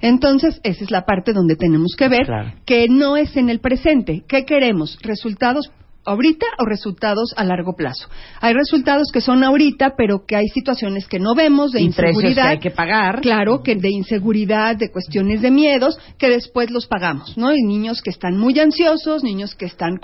[0.00, 2.26] Entonces, esa es la parte donde tenemos que ver
[2.64, 4.24] que no es en el presente.
[4.26, 4.98] ¿Qué queremos?
[5.02, 5.70] Resultados
[6.06, 8.08] ahorita o resultados a largo plazo.
[8.40, 12.44] Hay resultados que son ahorita, pero que hay situaciones que no vemos de inseguridad.
[12.44, 13.20] Que hay que pagar.
[13.20, 17.52] Claro, que de inseguridad, de cuestiones de miedos, que después los pagamos, ¿no?
[17.54, 19.98] Y niños que están muy ansiosos, niños que están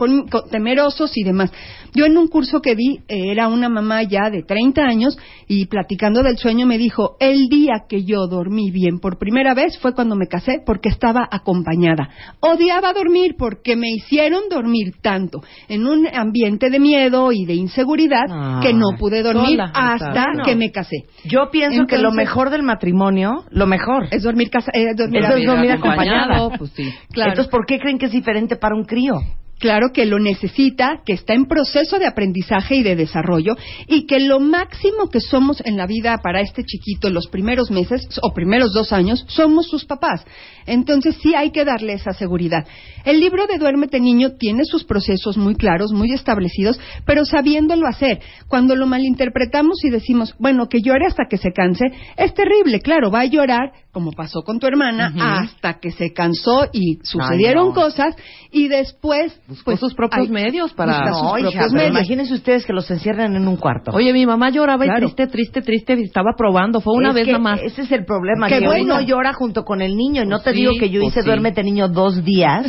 [0.50, 1.50] temerosos y demás.
[1.94, 5.66] Yo en un curso que vi, eh, era una mamá ya de 30 años y
[5.66, 9.94] platicando del sueño me dijo, el día que yo dormí bien por primera vez fue
[9.94, 12.10] cuando me casé porque estaba acompañada.
[12.40, 18.60] Odiaba dormir porque me hicieron dormir tanto en un ambiente de miedo y de inseguridad
[18.62, 21.04] que no pude dormir hasta que me casé.
[21.24, 25.46] Yo pienso que lo mejor del matrimonio, lo mejor es dormir casa, eh, dormir, es
[25.46, 26.50] dormir acompañado.
[26.58, 26.92] Pues sí.
[27.14, 29.14] Entonces, ¿por qué creen que es diferente para un crío?
[29.62, 33.54] Claro que lo necesita, que está en proceso de aprendizaje y de desarrollo
[33.86, 38.08] y que lo máximo que somos en la vida para este chiquito los primeros meses
[38.22, 40.24] o primeros dos años somos sus papás.
[40.66, 42.66] Entonces sí hay que darle esa seguridad.
[43.04, 48.20] El libro de Duérmete Niño tiene sus procesos muy claros, muy establecidos, pero sabiéndolo hacer.
[48.48, 51.84] Cuando lo malinterpretamos y decimos, bueno, que llore hasta que se canse,
[52.16, 56.68] es terrible, claro, va a llorar, como pasó con tu hermana, hasta que se cansó
[56.72, 58.16] y sucedieron cosas
[58.50, 63.56] y después pues sus propios medios para no, Imagínense ustedes que los encierran en un
[63.56, 63.92] cuarto.
[63.92, 66.80] Oye, mi mamá lloraba y triste, triste, triste, estaba probando.
[66.80, 67.60] Fue una vez nada más.
[67.62, 69.00] Ese es el problema, que bueno.
[69.00, 70.22] llora junto con el niño.
[70.22, 72.66] Y no te digo que yo hice duérmete niño dos días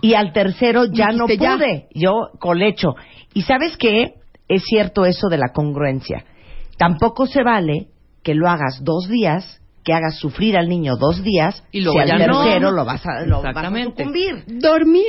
[0.00, 1.88] y al tercero ya no pude.
[1.94, 2.94] Yo colecho.
[3.34, 4.14] Y ¿sabes qué?
[4.48, 6.24] Es cierto eso de la congruencia.
[6.76, 7.88] Tampoco se vale
[8.22, 12.10] que lo hagas dos días que hagas sufrir al niño dos días y luego si
[12.10, 14.44] al tercero lo vas a, lo vas a sucumbir.
[14.46, 15.06] Dormir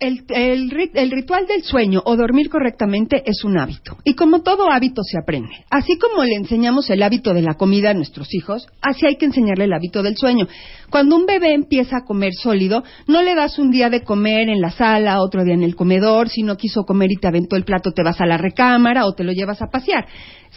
[0.00, 3.98] el, el, ritual del sueño o dormir correctamente es un hábito.
[4.02, 5.50] Y como todo hábito se aprende.
[5.70, 9.26] Así como le enseñamos el hábito de la comida a nuestros hijos, así hay que
[9.26, 10.48] enseñarle el hábito del sueño.
[10.88, 14.62] Cuando un bebé empieza a comer sólido, no le das un día de comer en
[14.62, 17.64] la sala, otro día en el comedor, si no quiso comer y te aventó el
[17.64, 20.06] plato, te vas a la recámara o te lo llevas a pasear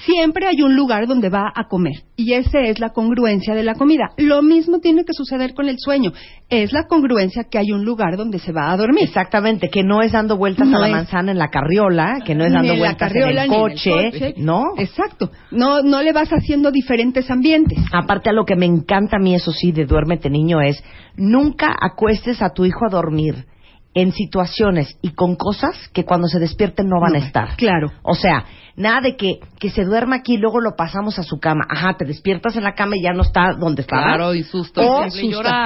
[0.05, 3.75] siempre hay un lugar donde va a comer y esa es la congruencia de la
[3.75, 4.09] comida.
[4.17, 6.11] Lo mismo tiene que suceder con el sueño.
[6.49, 9.03] Es la congruencia que hay un lugar donde se va a dormir.
[9.03, 12.53] Exactamente, que no es dando vueltas a la manzana en la carriola, que no es
[12.53, 14.73] dando vueltas en, el coche, ¿no?
[14.77, 15.31] Exacto.
[15.51, 17.79] No no le vas haciendo diferentes ambientes.
[17.91, 20.83] Aparte a lo que me encanta a mí eso sí de duérmete niño es
[21.15, 23.45] nunca acuestes a tu hijo a dormir
[23.93, 27.55] en situaciones y con cosas que cuando se despierten no van a estar.
[27.57, 27.91] Claro.
[28.01, 31.39] O sea, Nada de que, que se duerma aquí y luego lo pasamos a su
[31.39, 31.65] cama.
[31.69, 34.03] Ajá, te despiertas en la cama y ya no está donde estaba.
[34.03, 34.81] Claro, y susto.
[34.81, 35.05] O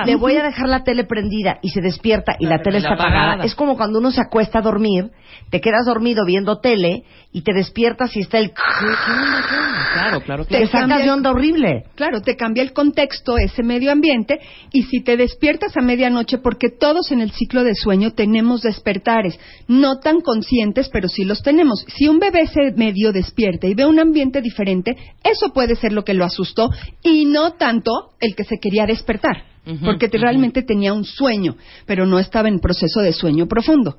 [0.06, 3.46] le voy a dejar la tele prendida y se despierta y la, tele está apagada.
[3.46, 5.12] Es como cuando uno se acuesta a dormir,
[5.50, 8.52] te quedas dormido viendo tele y te despiertas y está el...
[8.52, 11.86] Claro, claro, Te sacas de onda horrible.
[11.96, 14.40] Claro, te cambia el contexto, ese medio ambiente,
[14.72, 19.40] y si te despiertas a medianoche, porque todos en el ciclo de sueño tenemos despertares,
[19.68, 21.86] no tan conscientes, pero sí los tenemos.
[21.88, 26.04] Si un bebé se medio despierta y ve un ambiente diferente, eso puede ser lo
[26.04, 26.70] que lo asustó
[27.04, 29.44] y no tanto el que se quería despertar,
[29.84, 31.56] porque realmente tenía un sueño,
[31.86, 33.98] pero no estaba en proceso de sueño profundo.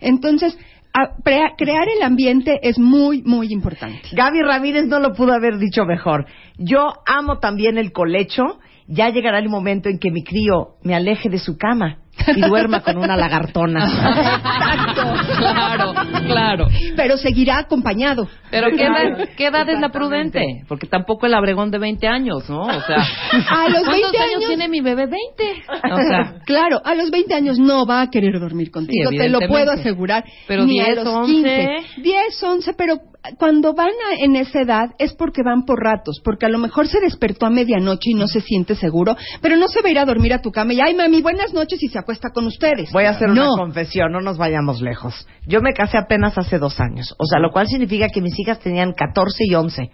[0.00, 0.56] Entonces,
[1.22, 4.08] crear el ambiente es muy, muy importante.
[4.12, 6.26] Gaby Ramírez no lo pudo haber dicho mejor.
[6.58, 8.42] Yo amo también el colecho.
[8.88, 11.98] Ya llegará el momento en que mi crío me aleje de su cama
[12.34, 13.86] y duerma con una lagartona.
[15.38, 15.94] claro,
[16.26, 16.66] claro.
[16.96, 18.28] Pero seguirá acompañado.
[18.50, 20.64] Pero ¿qué edad, ¿qué edad es la prudente?
[20.68, 22.62] Porque tampoco el abregón de 20 años, ¿no?
[22.62, 22.96] O sea,
[23.50, 25.06] A los 20 ¿cuántos años tiene mi bebé?
[25.06, 25.64] 20.
[25.92, 29.28] O sea, Claro, a los 20 años no va a querer dormir contigo, Sí, te
[29.28, 30.24] lo puedo asegurar.
[30.46, 31.32] Pero Ni a 10, los 11.
[31.32, 32.00] 15.
[32.02, 32.98] 10, 11, pero
[33.38, 36.86] cuando van a- en esa edad es porque van por ratos, porque a lo mejor
[36.88, 39.98] se despertó a medianoche y no se siente seguro, pero no se va a ir
[39.98, 42.90] a dormir a tu cama y, ay, mami, buenas noches y se acuesta con ustedes.
[42.92, 43.52] Voy a hacer no.
[43.54, 45.26] una confesión, no nos vayamos lejos.
[45.46, 48.58] Yo me casé apenas hace dos años, o sea, lo cual significa que mis hijas
[48.60, 49.90] tenían 14 y 11.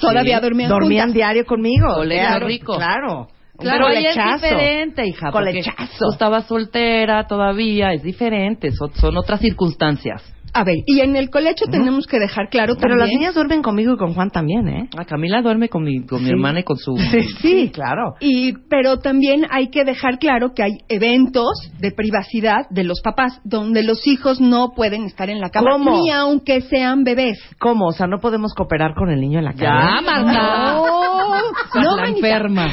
[0.00, 1.14] Todavía dormían Dormían juntas.
[1.14, 1.86] diario conmigo.
[2.04, 2.76] Claro, rico.
[2.76, 3.28] Claro.
[3.58, 4.42] Pero ahí es colechazo.
[4.44, 5.30] diferente, hija.
[5.32, 5.98] porque Colechazo.
[5.98, 10.22] Tú estabas soltera todavía, es diferente, son, son otras circunstancias.
[10.58, 12.98] A ver, y en el colecho tenemos que dejar claro Pero también...
[12.98, 14.88] las niñas duermen conmigo y con Juan también, ¿eh?
[14.96, 16.32] Ah, Camila duerme con mi, con mi Sí.
[16.32, 16.96] hermana y con su...
[17.40, 18.14] Sí, claro.
[18.20, 21.46] Y, pero también hay que dejar claro que hay eventos
[21.78, 26.00] de privacidad de los papás donde los hijos no pueden estar en la cama ¿Cómo?
[26.02, 27.38] ni aunque sean bebés.
[27.58, 27.88] ¿Cómo?
[27.88, 30.00] O sea, no podemos cooperar con el niño en la Ya, cama.
[30.02, 30.32] Marta.
[30.32, 30.84] No,
[31.82, 32.26] no, la manita.
[32.28, 32.72] enferma.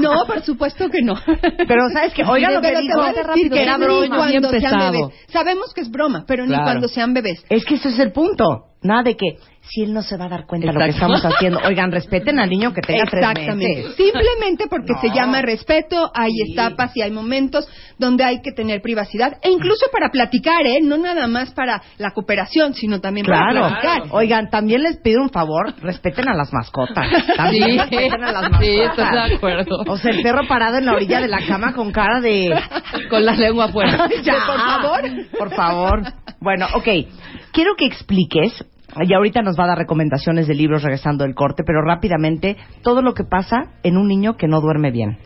[0.00, 1.14] No, por supuesto que no.
[1.26, 2.22] Pero ¿sabes qué?
[2.24, 3.52] Oiga lo que dijo.
[3.52, 4.92] que era ni broma, cuando bien sean pesado.
[4.92, 5.14] bebés.
[5.28, 6.62] Sabemos que es broma, pero Claro.
[6.62, 7.44] ni cuando sean bebés.
[7.48, 8.66] Es que ese es el punto.
[8.84, 11.22] Nada de que si él no se va a dar cuenta de lo que estamos
[11.24, 11.60] haciendo.
[11.64, 13.54] Oigan, respeten al niño que tenga tres Exactamente.
[13.76, 13.94] meses.
[13.94, 15.00] Simplemente porque No.
[15.00, 16.52] se llama respeto, hay Sí.
[16.52, 20.80] etapas y hay momentos donde hay que tener privacidad e incluso para platicar, ¿eh?
[20.82, 23.60] No nada más para la cooperación, sino también Claro.
[23.60, 24.02] para platicar.
[24.10, 27.06] Oigan, también les pido un favor, respeten a las mascotas.
[27.36, 28.66] También Sí, respeten a las mascotas.
[28.66, 29.76] sí, estoy de acuerdo.
[29.86, 32.50] O sea, el perro parado en la orilla de la cama con cara de...
[33.08, 34.08] Con la lengua afuera.
[34.24, 35.02] Ya, por favor.
[35.38, 36.02] Por favor.
[36.42, 36.88] Bueno, ok.
[37.52, 38.64] Quiero que expliques,
[39.00, 43.00] y ahorita nos va a dar recomendaciones de libros regresando del corte, pero rápidamente, todo
[43.00, 45.18] lo que pasa en un niño que no duerme bien.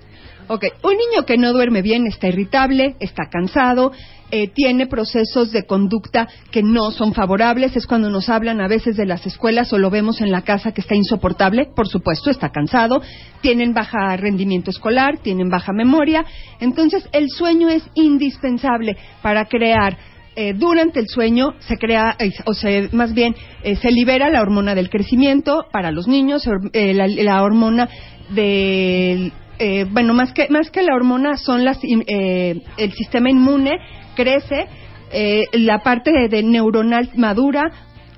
[0.48, 3.92] Ok, un niño que no duerme bien está irritable, está cansado,
[4.30, 7.74] eh, tiene procesos de conducta que no son favorables.
[7.76, 10.72] Es cuando nos hablan a veces de las escuelas o lo vemos en la casa
[10.72, 11.66] que está insoportable.
[11.74, 13.00] Por supuesto, está cansado,
[13.40, 16.26] tienen baja rendimiento escolar, tienen baja memoria.
[16.60, 19.96] Entonces, el sueño es indispensable para crear.
[20.36, 24.42] Eh, durante el sueño se crea, eh, o sea, más bien eh, se libera la
[24.42, 27.88] hormona del crecimiento para los niños, eh, la, la hormona
[28.30, 33.72] del eh, bueno, más que, más que la hormona son las, el sistema inmune
[34.14, 34.66] crece,
[35.12, 37.70] eh, la parte de, de neuronal madura,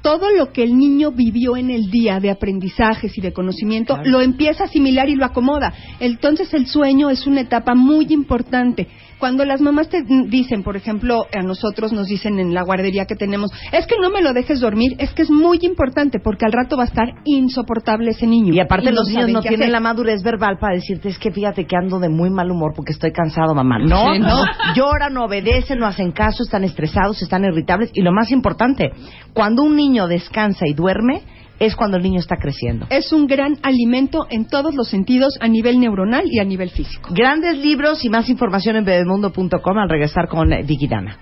[0.02, 4.20] todo lo que el niño vivió en el día de aprendizajes y de conocimiento lo
[4.20, 5.72] empieza a asimilar y lo acomoda.
[6.00, 8.88] Entonces el sueño es una etapa muy importante.
[9.18, 13.16] Cuando las mamás te dicen, por ejemplo, a nosotros nos dicen en la guardería que
[13.16, 16.52] tenemos, es que no me lo dejes dormir, es que es muy importante porque al
[16.52, 18.52] rato va a estar insoportable ese niño.
[18.54, 19.72] Y aparte los niños no tienen hacer.
[19.72, 22.92] la madurez verbal para decirte, es que fíjate que ando de muy mal humor porque
[22.92, 23.78] estoy cansado, mamá.
[23.78, 24.28] No, Sí, no.
[24.28, 24.44] no.
[24.74, 27.90] Lloran, no obedecen, no hacen caso, están estresados, están irritables.
[27.94, 28.90] Y lo más importante,
[29.34, 31.22] cuando un niño descansa y duerme,
[31.58, 32.86] es cuando el niño está creciendo.
[32.90, 37.10] es un gran alimento en todos los sentidos a nivel neuronal y a nivel físico.
[37.12, 41.18] Grandes libros y más información en bebemundo.com al regresar con eh, Vicky Dana.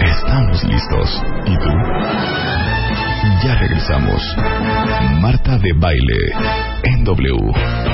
[0.00, 1.22] Estamos listos.
[1.46, 1.68] ¿Y tú?
[3.44, 4.22] Ya regresamos.
[5.20, 7.36] Marta de Baile en W.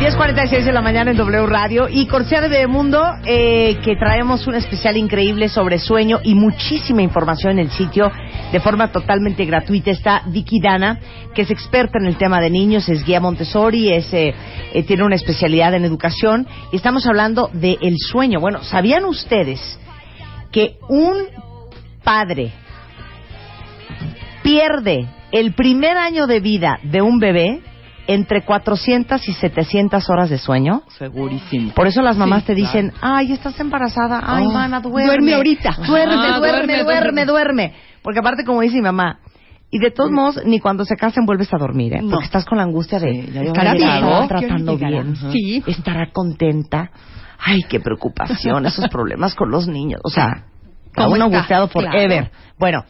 [0.00, 4.54] 10.46 de la mañana en W Radio y Corsia de Bebemundo, eh, que traemos un
[4.54, 8.11] especial increíble sobre sueño y muchísima información en el sitio
[8.52, 9.90] de forma totalmente gratuita.
[9.90, 11.00] Está Vicky Dana,
[11.35, 14.35] que es experta en el tema de niños, es guía Montessori, es, eh,
[14.72, 18.40] eh, tiene una especialidad en educación y estamos hablando del sueño.
[18.40, 19.78] Bueno, ¿sabían ustedes
[20.52, 21.26] que un
[22.04, 22.52] padre
[24.42, 27.61] pierde el primer año de vida de un bebé
[28.07, 30.83] entre 400 y 700 horas de sueño.
[30.99, 31.73] Segurísimo.
[31.75, 35.07] Por eso las mamás Sí, te dicen, ay, estás embarazada, ay, Oh, mana, duerme.
[35.07, 35.77] duerme ahorita.
[35.87, 39.21] Duerme, Ah, duerme, duerme, duerme, duerme, Porque aparte, como dice mi mamá,
[39.71, 42.01] y de todos modos, ni cuando se casen vuelves a dormir, ¿eh?
[42.03, 42.11] No.
[42.11, 43.75] Porque estás con la angustia de, Sí, estará
[44.29, 45.17] tratando ¿Qué hora bien?
[45.33, 45.62] Sí.
[45.67, 46.90] estará contenta.
[47.38, 50.01] Ay, qué preocupación, esos problemas con los niños.
[50.05, 50.45] O sea,
[50.93, 52.09] cada ¿Cómo uno angustiado forever.
[52.31, 52.31] Claro.
[52.59, 52.85] Bueno,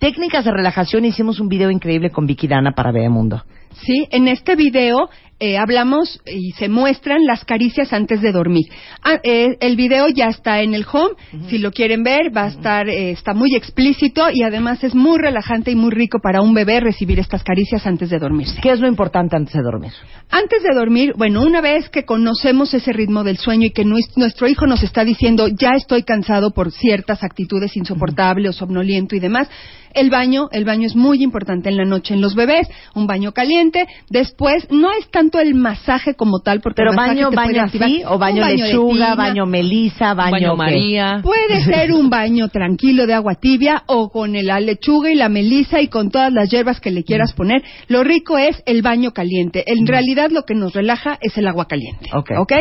[0.00, 3.42] técnicas de relajación, hicimos un video increíble con Vicky Dana para Bebemundo.
[3.82, 5.08] Sí, en este video
[5.40, 8.66] eh, hablamos y se muestran las caricias antes de dormir.
[9.02, 11.14] Ah, eh, el video ya está en el home,
[11.50, 15.18] si lo quieren ver, va a estar, eh, está muy explícito y además es muy
[15.18, 18.60] relajante y muy rico para un bebé recibir estas caricias antes de dormirse.
[18.62, 19.90] ¿Qué es lo importante antes de dormir?
[20.30, 24.12] Antes de dormir, bueno, una vez que conocemos ese ritmo del sueño y que nues-
[24.16, 29.20] nuestro hijo nos está diciendo, ya estoy cansado por ciertas actitudes insoportables o somnoliento y
[29.20, 29.50] demás,
[29.94, 33.30] el baño, el baño es muy importante en la noche en los bebés, un baño
[33.32, 33.63] caliente
[34.10, 37.46] Después, no es tanto el masaje como tal, porque Pero el masaje baño, te puede
[37.48, 37.88] baño activar.
[37.88, 39.14] así, o baño, de lechuga, tina.
[39.14, 40.56] baño melisa, baño, Baño.
[40.56, 41.20] María.
[41.22, 45.80] Puede ser un baño tranquilo de agua tibia o con la lechuga y la melisa
[45.80, 47.62] y con todas las hierbas que le quieras poner.
[47.88, 49.64] Lo rico es el baño caliente.
[49.66, 52.10] En realidad lo que nos relaja es el agua caliente.
[52.14, 52.52] Ok.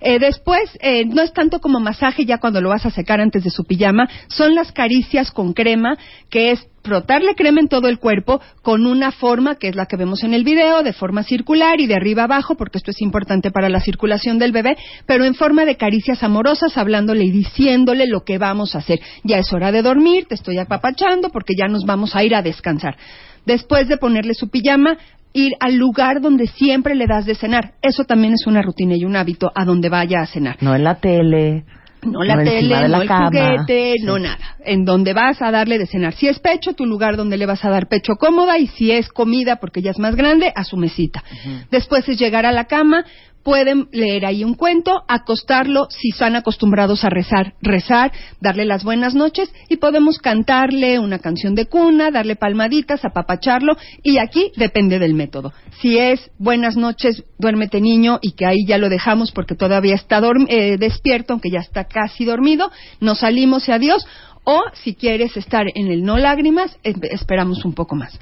[0.00, 3.44] Eh, después, eh, no es tanto como masaje ya cuando lo vas a secar antes
[3.44, 5.96] de su pijama, son las caricias con crema,
[6.30, 9.96] que es frotarle crema en todo el cuerpo con una forma que es la que
[9.96, 13.50] vemos en el video, de forma circular y de arriba abajo, porque esto es importante
[13.50, 18.24] para la circulación del bebé, pero en forma de caricias amorosas, hablándole y diciéndole lo
[18.24, 19.00] que vamos a hacer.
[19.24, 22.42] Ya es hora de dormir, te estoy apapachando porque ya nos vamos a ir a
[22.42, 22.96] descansar.
[23.44, 24.96] Después de ponerle su pijama,
[25.32, 27.72] ir al lugar donde siempre le das de cenar.
[27.82, 30.56] Eso también es una rutina y un hábito a donde vaya a cenar.
[30.60, 31.64] No en la tele.
[32.06, 33.26] No la No tele, de la no el cama.
[33.26, 34.04] juguete, Sí.
[34.04, 34.38] no nada.
[34.64, 36.14] En donde vas a darle de cenar.
[36.14, 38.58] Si es pecho, tu lugar donde le vas a dar pecho cómoda.
[38.58, 41.22] Y si es comida, porque ya es más grande, a su mesita.
[41.70, 43.04] Después es llegar a la cama.
[43.46, 49.14] Pueden leer ahí un cuento, acostarlo, si están acostumbrados a rezar, rezar, darle las buenas
[49.14, 55.14] noches y podemos cantarle una canción de cuna, darle palmaditas, apapacharlo y aquí depende del
[55.14, 55.52] método.
[55.80, 60.20] Si es buenas noches, duérmete niño y que ahí ya lo dejamos porque todavía está
[60.48, 64.04] eh, despierto, aunque ya está casi dormido, nos salimos y adiós.
[64.42, 68.18] O si quieres estar en el no lágrimas, eh, esperamos un poco más.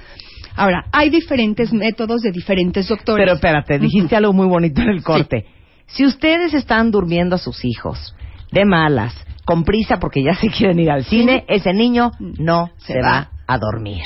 [0.56, 3.24] Ahora, hay diferentes métodos de diferentes doctores.
[3.24, 5.46] Pero espérate, dijiste algo muy bonito en el corte.
[5.86, 8.14] Si ustedes están durmiendo a sus hijos
[8.52, 12.94] de malas, con prisa porque ya se quieren ir al cine, ese niño no se,
[12.94, 13.08] Se va.
[13.10, 13.30] va.
[13.46, 14.00] a dormir.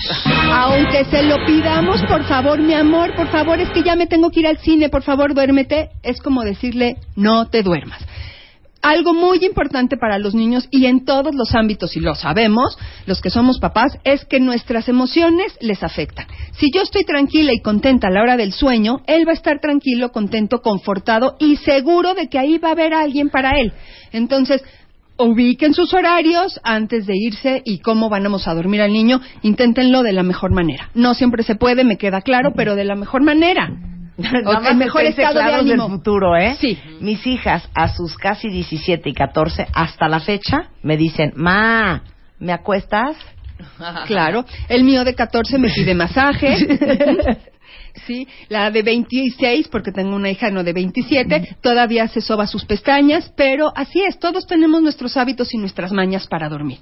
[0.50, 4.30] Aunque se lo pidamos, por favor, mi amor, por favor, es que ya me tengo
[4.30, 5.90] que ir al cine, por favor, duérmete.
[6.02, 8.04] Es como decirle, no te duermas.
[8.80, 13.20] Algo muy importante para los niños y en todos los ámbitos, y lo sabemos, los
[13.20, 16.26] que somos papás, es que nuestras emociones les afectan.
[16.52, 19.58] Si yo estoy tranquila y contenta a la hora del sueño, él va a estar
[19.60, 23.72] tranquilo, contento, confortado y seguro de que ahí va a haber alguien para él.
[24.12, 24.62] Entonces,
[25.18, 29.20] ubiquen sus horarios antes de irse y cómo vamos a dormir al niño.
[29.42, 30.90] Inténtenlo de la mejor manera.
[30.94, 33.70] No siempre se puede, me queda claro, pero de la mejor manera.
[34.18, 35.84] El mejor estado de ánimo.
[35.84, 36.56] del futuro, ¿eh?
[36.60, 36.78] Sí.
[37.00, 42.02] Mis hijas, a sus casi 17 y 14, hasta la fecha, me dicen, ma,
[42.38, 43.16] ¿me acuestas?
[44.06, 44.44] Claro.
[44.68, 46.56] El mío de 14 me pide masaje.
[48.06, 52.64] Sí, la de 26, porque tengo una hija no de 27, todavía se soba sus
[52.64, 56.78] pestañas, pero así es, todos tenemos nuestros hábitos y nuestras mañas para dormir.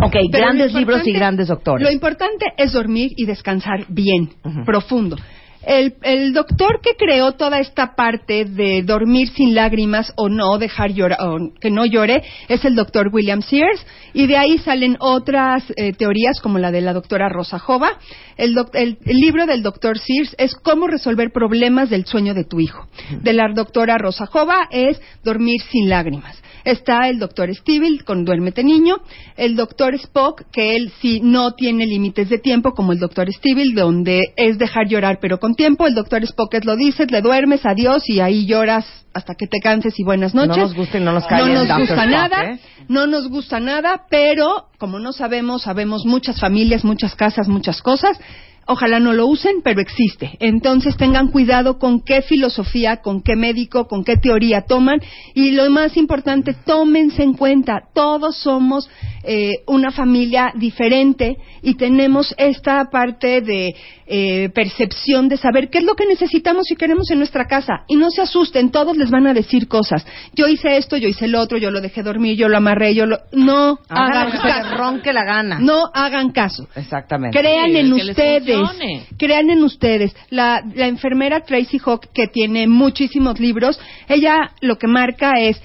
[0.00, 1.84] Ok, Pero grandes libros y grandes doctores.
[1.84, 4.30] Lo importante es dormir y descansar bien,
[4.64, 5.16] profundo.
[5.64, 10.92] El, el doctor que creó toda esta parte de dormir sin lágrimas o no dejar
[10.92, 13.84] llorar, o que no llore, es el doctor William Sears.
[14.12, 17.98] Y de ahí salen otras eh, teorías como la de la doctora Rosa Jova.
[18.36, 22.44] El, doc- el- el libro del doctor Sears es cómo resolver problemas del sueño de
[22.44, 22.86] tu hijo.
[23.22, 26.42] De la doctora Rosa Jova es dormir sin lágrimas.
[26.64, 28.96] Está el doctor Stivel con Duérmete Niño,
[29.36, 33.74] el doctor Spock, que él sí no tiene límites de tiempo, como el doctor Stivel,
[33.74, 35.86] donde es dejar llorar pero con tiempo.
[35.86, 39.58] El doctor Spock es lo dices, le duermes, adiós, y ahí lloras hasta que te
[39.60, 40.62] canses y buenas No noches.
[40.62, 42.60] nos gusta y no nos cae No nos gusta Spock, nada, ¿eh?
[42.88, 48.18] no nos gusta nada, pero como no sabemos, sabemos muchas familias, muchas casas, muchas cosas.
[48.66, 50.36] Ojalá no lo usen, pero existe.
[50.38, 55.00] Entonces tengan cuidado con qué filosofía, con qué médico, con qué teoría toman.
[55.34, 57.82] Y lo más importante, tómense en cuenta.
[57.92, 58.88] Todos somos
[59.24, 63.74] eh, una familia diferente y tenemos esta parte de
[64.06, 67.84] eh, percepción de saber qué es lo que necesitamos y queremos en nuestra casa.
[67.88, 70.04] Y no se asusten, todos les van a decir cosas.
[70.34, 73.06] Yo hice esto, yo hice lo otro, yo lo dejé dormir, yo lo amarré, yo
[73.06, 73.18] lo...
[73.32, 74.76] No Hagan que caso.
[74.76, 75.58] ronque la gana.
[75.60, 76.68] No hagan caso.
[76.76, 77.38] Exactamente.
[77.38, 78.16] Crean Sí, en les
[78.56, 79.08] ustedes.
[79.18, 80.14] Crean en ustedes.
[80.30, 85.60] La, la enfermera Tracy Hawk, que tiene muchísimos libros, ella lo que marca es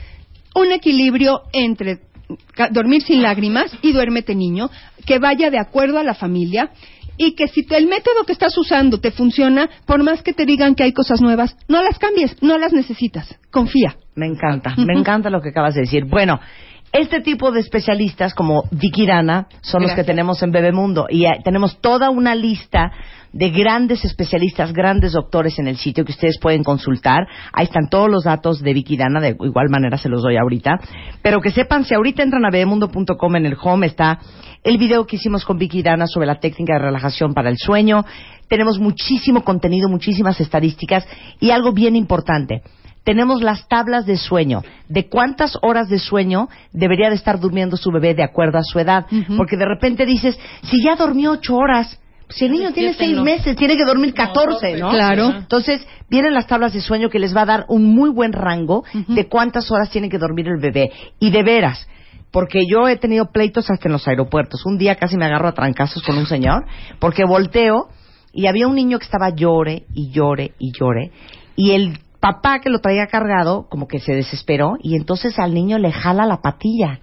[0.56, 2.00] un equilibrio entre
[2.54, 4.70] ca- dormir sin lágrimas y duérmete niño,
[5.06, 6.72] que vaya de acuerdo a la familia
[7.20, 10.46] y que si te- el método que estás usando te funciona, por más que te
[10.46, 13.40] digan que hay cosas nuevas, no las cambies, no las necesitas.
[13.52, 13.96] Confía.
[14.16, 16.06] Me encanta, me encanta lo que acabas de decir.
[16.06, 16.40] Bueno,
[16.92, 21.40] este tipo de especialistas como Vicky Dana son los que tenemos en Bebemundo y eh,
[21.44, 22.92] tenemos toda una lista
[23.34, 27.28] de grandes especialistas, grandes doctores en el sitio que ustedes pueden consultar.
[27.52, 30.80] Ahí están todos los datos de Vicky Dana, de igual manera se los doy ahorita.
[31.22, 34.20] Pero que sepan, si ahorita entran a bebemundo.com en el home está
[34.64, 38.06] el video que hicimos con Vicky Dana sobre la técnica de relajación para el sueño.
[38.48, 41.06] Tenemos muchísimo contenido, muchísimas estadísticas
[41.40, 42.62] y algo bien importante
[43.08, 47.89] tenemos las tablas de sueño, de cuántas horas de sueño debería de estar durmiendo su
[47.89, 49.05] bebé de acuerdo a su edad.
[49.38, 53.55] Porque de repente dices, si ya dormió ocho horas, Si el niño tiene seis meses,
[53.55, 54.89] tiene que dormir 14, ¿no?
[54.89, 55.30] Claro.
[55.38, 58.84] Entonces, vienen las tablas de sueño que les va a dar un muy buen rango
[59.08, 60.91] de cuántas horas tiene que dormir el bebé.
[61.18, 61.88] Y de veras,
[62.32, 64.66] porque yo he tenido pleitos hasta en los aeropuertos.
[64.66, 66.66] Un día casi me agarro a trancazos con un señor,
[66.99, 67.88] porque volteo
[68.34, 71.12] y había un niño que estaba llore y llore y llore.
[71.55, 75.78] Y el papá que lo traía cargado, como que se desesperó, y entonces al niño
[75.78, 76.99] le jala la patilla.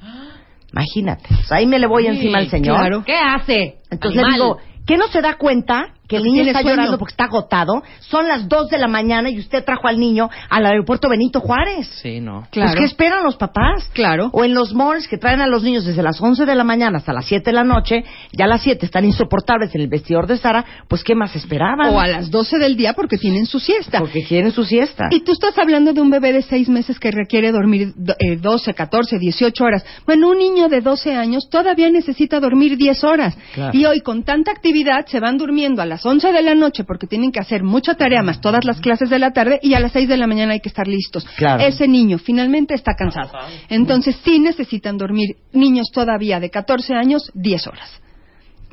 [0.73, 1.29] Imagínate.
[1.33, 2.77] O sea, ahí me le voy encima al señor.
[2.77, 3.05] claro.
[3.05, 3.79] ¿Qué hace?
[3.91, 6.77] Entonces le digo, ¿qué no se da cuenta que el niño está sueño.
[6.77, 7.83] llorando porque está agotado?
[8.01, 11.89] Son las 2 de la mañana y usted trajo al niño al aeropuerto Benito Juárez.
[12.03, 12.47] Sí, no.
[12.51, 12.71] Claro.
[12.73, 13.89] Pues, ¿qué esperan los papás?
[13.93, 14.31] Claro.
[14.33, 16.99] O en los malls que traen a los niños desde las 11 de la mañana
[16.99, 20.27] hasta las 7 de la noche, ya a las 7 están insoportables en el vestidor
[20.27, 21.89] de Sara, pues ¿qué más esperaban?
[21.95, 23.99] O a las 12 del día porque tienen su siesta.
[23.99, 25.09] Porque quieren su siesta.
[25.11, 28.37] Y tú estás hablando de un bebé de seis meses que requiere dormir do- eh,
[28.37, 29.85] 12, 14, 18 horas.
[30.07, 33.37] Bueno, un niño de 12 años todavía necesita dormir 10 horas.
[33.55, 33.77] Claro.
[33.77, 37.07] Y hoy con tanta actividad se van durmiendo a las 11 de la noche porque
[37.07, 39.93] tienen que hacer mucha tarea más todas las clases de la tarde y a las
[39.93, 41.25] 6 de la mañana hay que estar listos.
[41.37, 41.63] Claro.
[41.63, 43.33] Ese niño finalmente está cansado.
[43.69, 48.04] Entonces sí necesitan dormir niños todavía de 14 años 10 horas.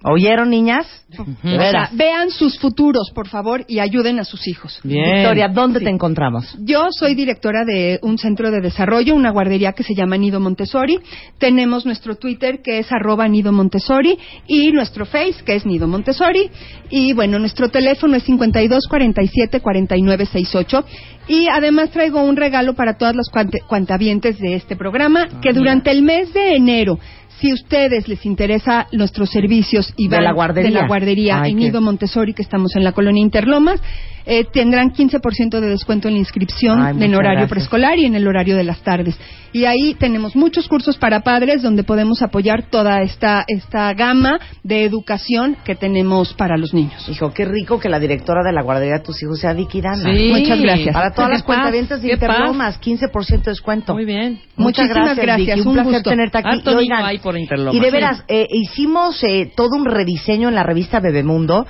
[0.03, 0.87] ¿Oyeron, niñas?
[1.09, 1.95] De O sea, veras.
[1.95, 4.79] vean sus futuros, por favor, y ayuden a sus hijos.
[4.83, 5.15] Bien.
[5.15, 6.57] Victoria, ¿dónde te encontramos?
[6.59, 10.99] Yo soy directora de un centro de desarrollo, una guardería que se llama Nido Montessori.
[11.37, 16.49] Tenemos nuestro Twitter que es arroba Nido Montessori y nuestro Face que es Nido Montessori.
[16.89, 20.85] Y bueno, nuestro teléfono es 52 47 49 68.
[21.27, 23.27] Y además traigo un regalo para todas las
[23.67, 26.97] cuentavientes de este programa que durante el mes de enero
[27.41, 30.69] si a ustedes les interesa nuestros servicios y De van la guardería.
[30.69, 33.81] de la guardería Ay, en qué- Nido Montessori, que estamos en la colonia Interlomas,
[34.23, 37.49] eh, tendrán 15% de descuento en la inscripción Ay, en horario gracias.
[37.49, 39.17] preescolar y en el horario de las tardes.
[39.53, 44.85] Y ahí tenemos muchos cursos para padres donde podemos apoyar toda esta, esta gama de
[44.85, 47.09] educación que tenemos para los niños.
[47.09, 50.13] Hijo, qué rico que la directora de la guardería de tus hijos sea Vicky Dana.
[50.13, 50.31] Sí.
[50.31, 50.93] Muchas gracias.
[50.93, 52.13] Para todas Qué las cuentavientes de qué.
[52.13, 53.93] Interlomas, 15% de descuento.
[53.95, 54.39] Muy bien.
[54.55, 55.61] Muchas Muchísimas gracias, gracias, Vicky.
[55.61, 56.09] un Un, placer gusto.
[56.11, 56.61] tenerte aquí.
[56.69, 57.05] Oigan,
[57.37, 61.65] y de veras, eh, hicimos eh, todo un rediseño en la revista Bebemundo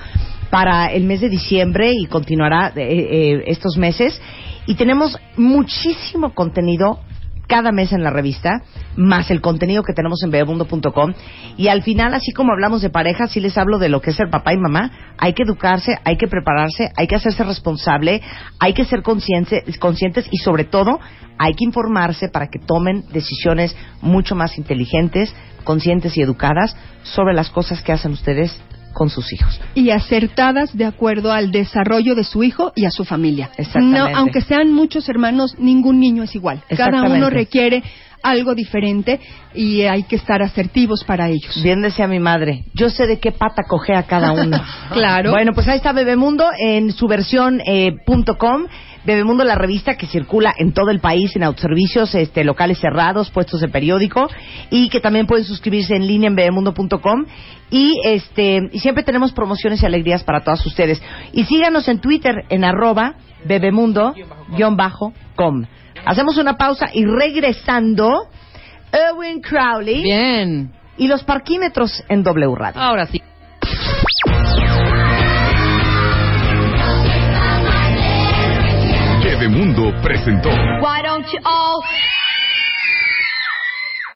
[0.51, 4.21] para el mes de diciembre y continuará eh, eh, estos meses.
[4.67, 6.99] Y tenemos muchísimo contenido
[7.51, 8.63] cada mes en la revista,
[8.95, 11.13] más el contenido que tenemos en bebemundo.com.
[11.57, 14.15] Y al final, así como hablamos de pareja, sí les hablo de lo que es
[14.15, 14.89] ser papá y mamá.
[15.17, 18.21] Hay que educarse, hay que prepararse, hay que hacerse responsable,
[18.57, 20.97] hay que ser consciente- conscientes y sobre todo
[21.37, 25.35] hay que informarse para que tomen decisiones mucho más inteligentes,
[25.65, 28.57] conscientes y educadas sobre las cosas que hacen ustedes
[28.93, 29.59] con sus hijos.
[29.75, 33.49] y acertadas de acuerdo al desarrollo de su hijo y a su familia.
[33.57, 33.99] Exactamente.
[33.99, 36.61] No, aunque sean muchos hermanos, ningún niño es igual.
[36.75, 37.83] Cada uno requiere
[38.23, 39.19] algo diferente
[39.53, 41.61] y hay que estar asertivos para ellos.
[41.63, 44.61] Bien decía mi madre, yo sé de qué pata cojea cada uno.
[44.91, 45.31] Claro.
[45.31, 48.67] Bueno, pues ahí está Bebemundo en su versión eh, punto .com.
[49.03, 53.61] Bebemundo, la revista que circula en todo el país en autoservicios, este, locales cerrados, puestos
[53.61, 54.29] de periódico
[54.69, 57.25] y que también pueden suscribirse en línea en bebemundo.com
[57.71, 61.01] y este y siempre tenemos promociones y alegrías para todas ustedes.
[61.33, 65.65] Y síganos en Twitter en arroba bebemundo-com.
[66.05, 68.27] Hacemos una pausa y regresando,
[68.91, 70.71] Erwin Crowley Bien.
[70.97, 72.81] y los parquímetros en W Radio.
[72.81, 73.21] Ahora sí.
[79.41, 80.49] Bebemundo presentó.
[80.81, 81.81] Why don't you all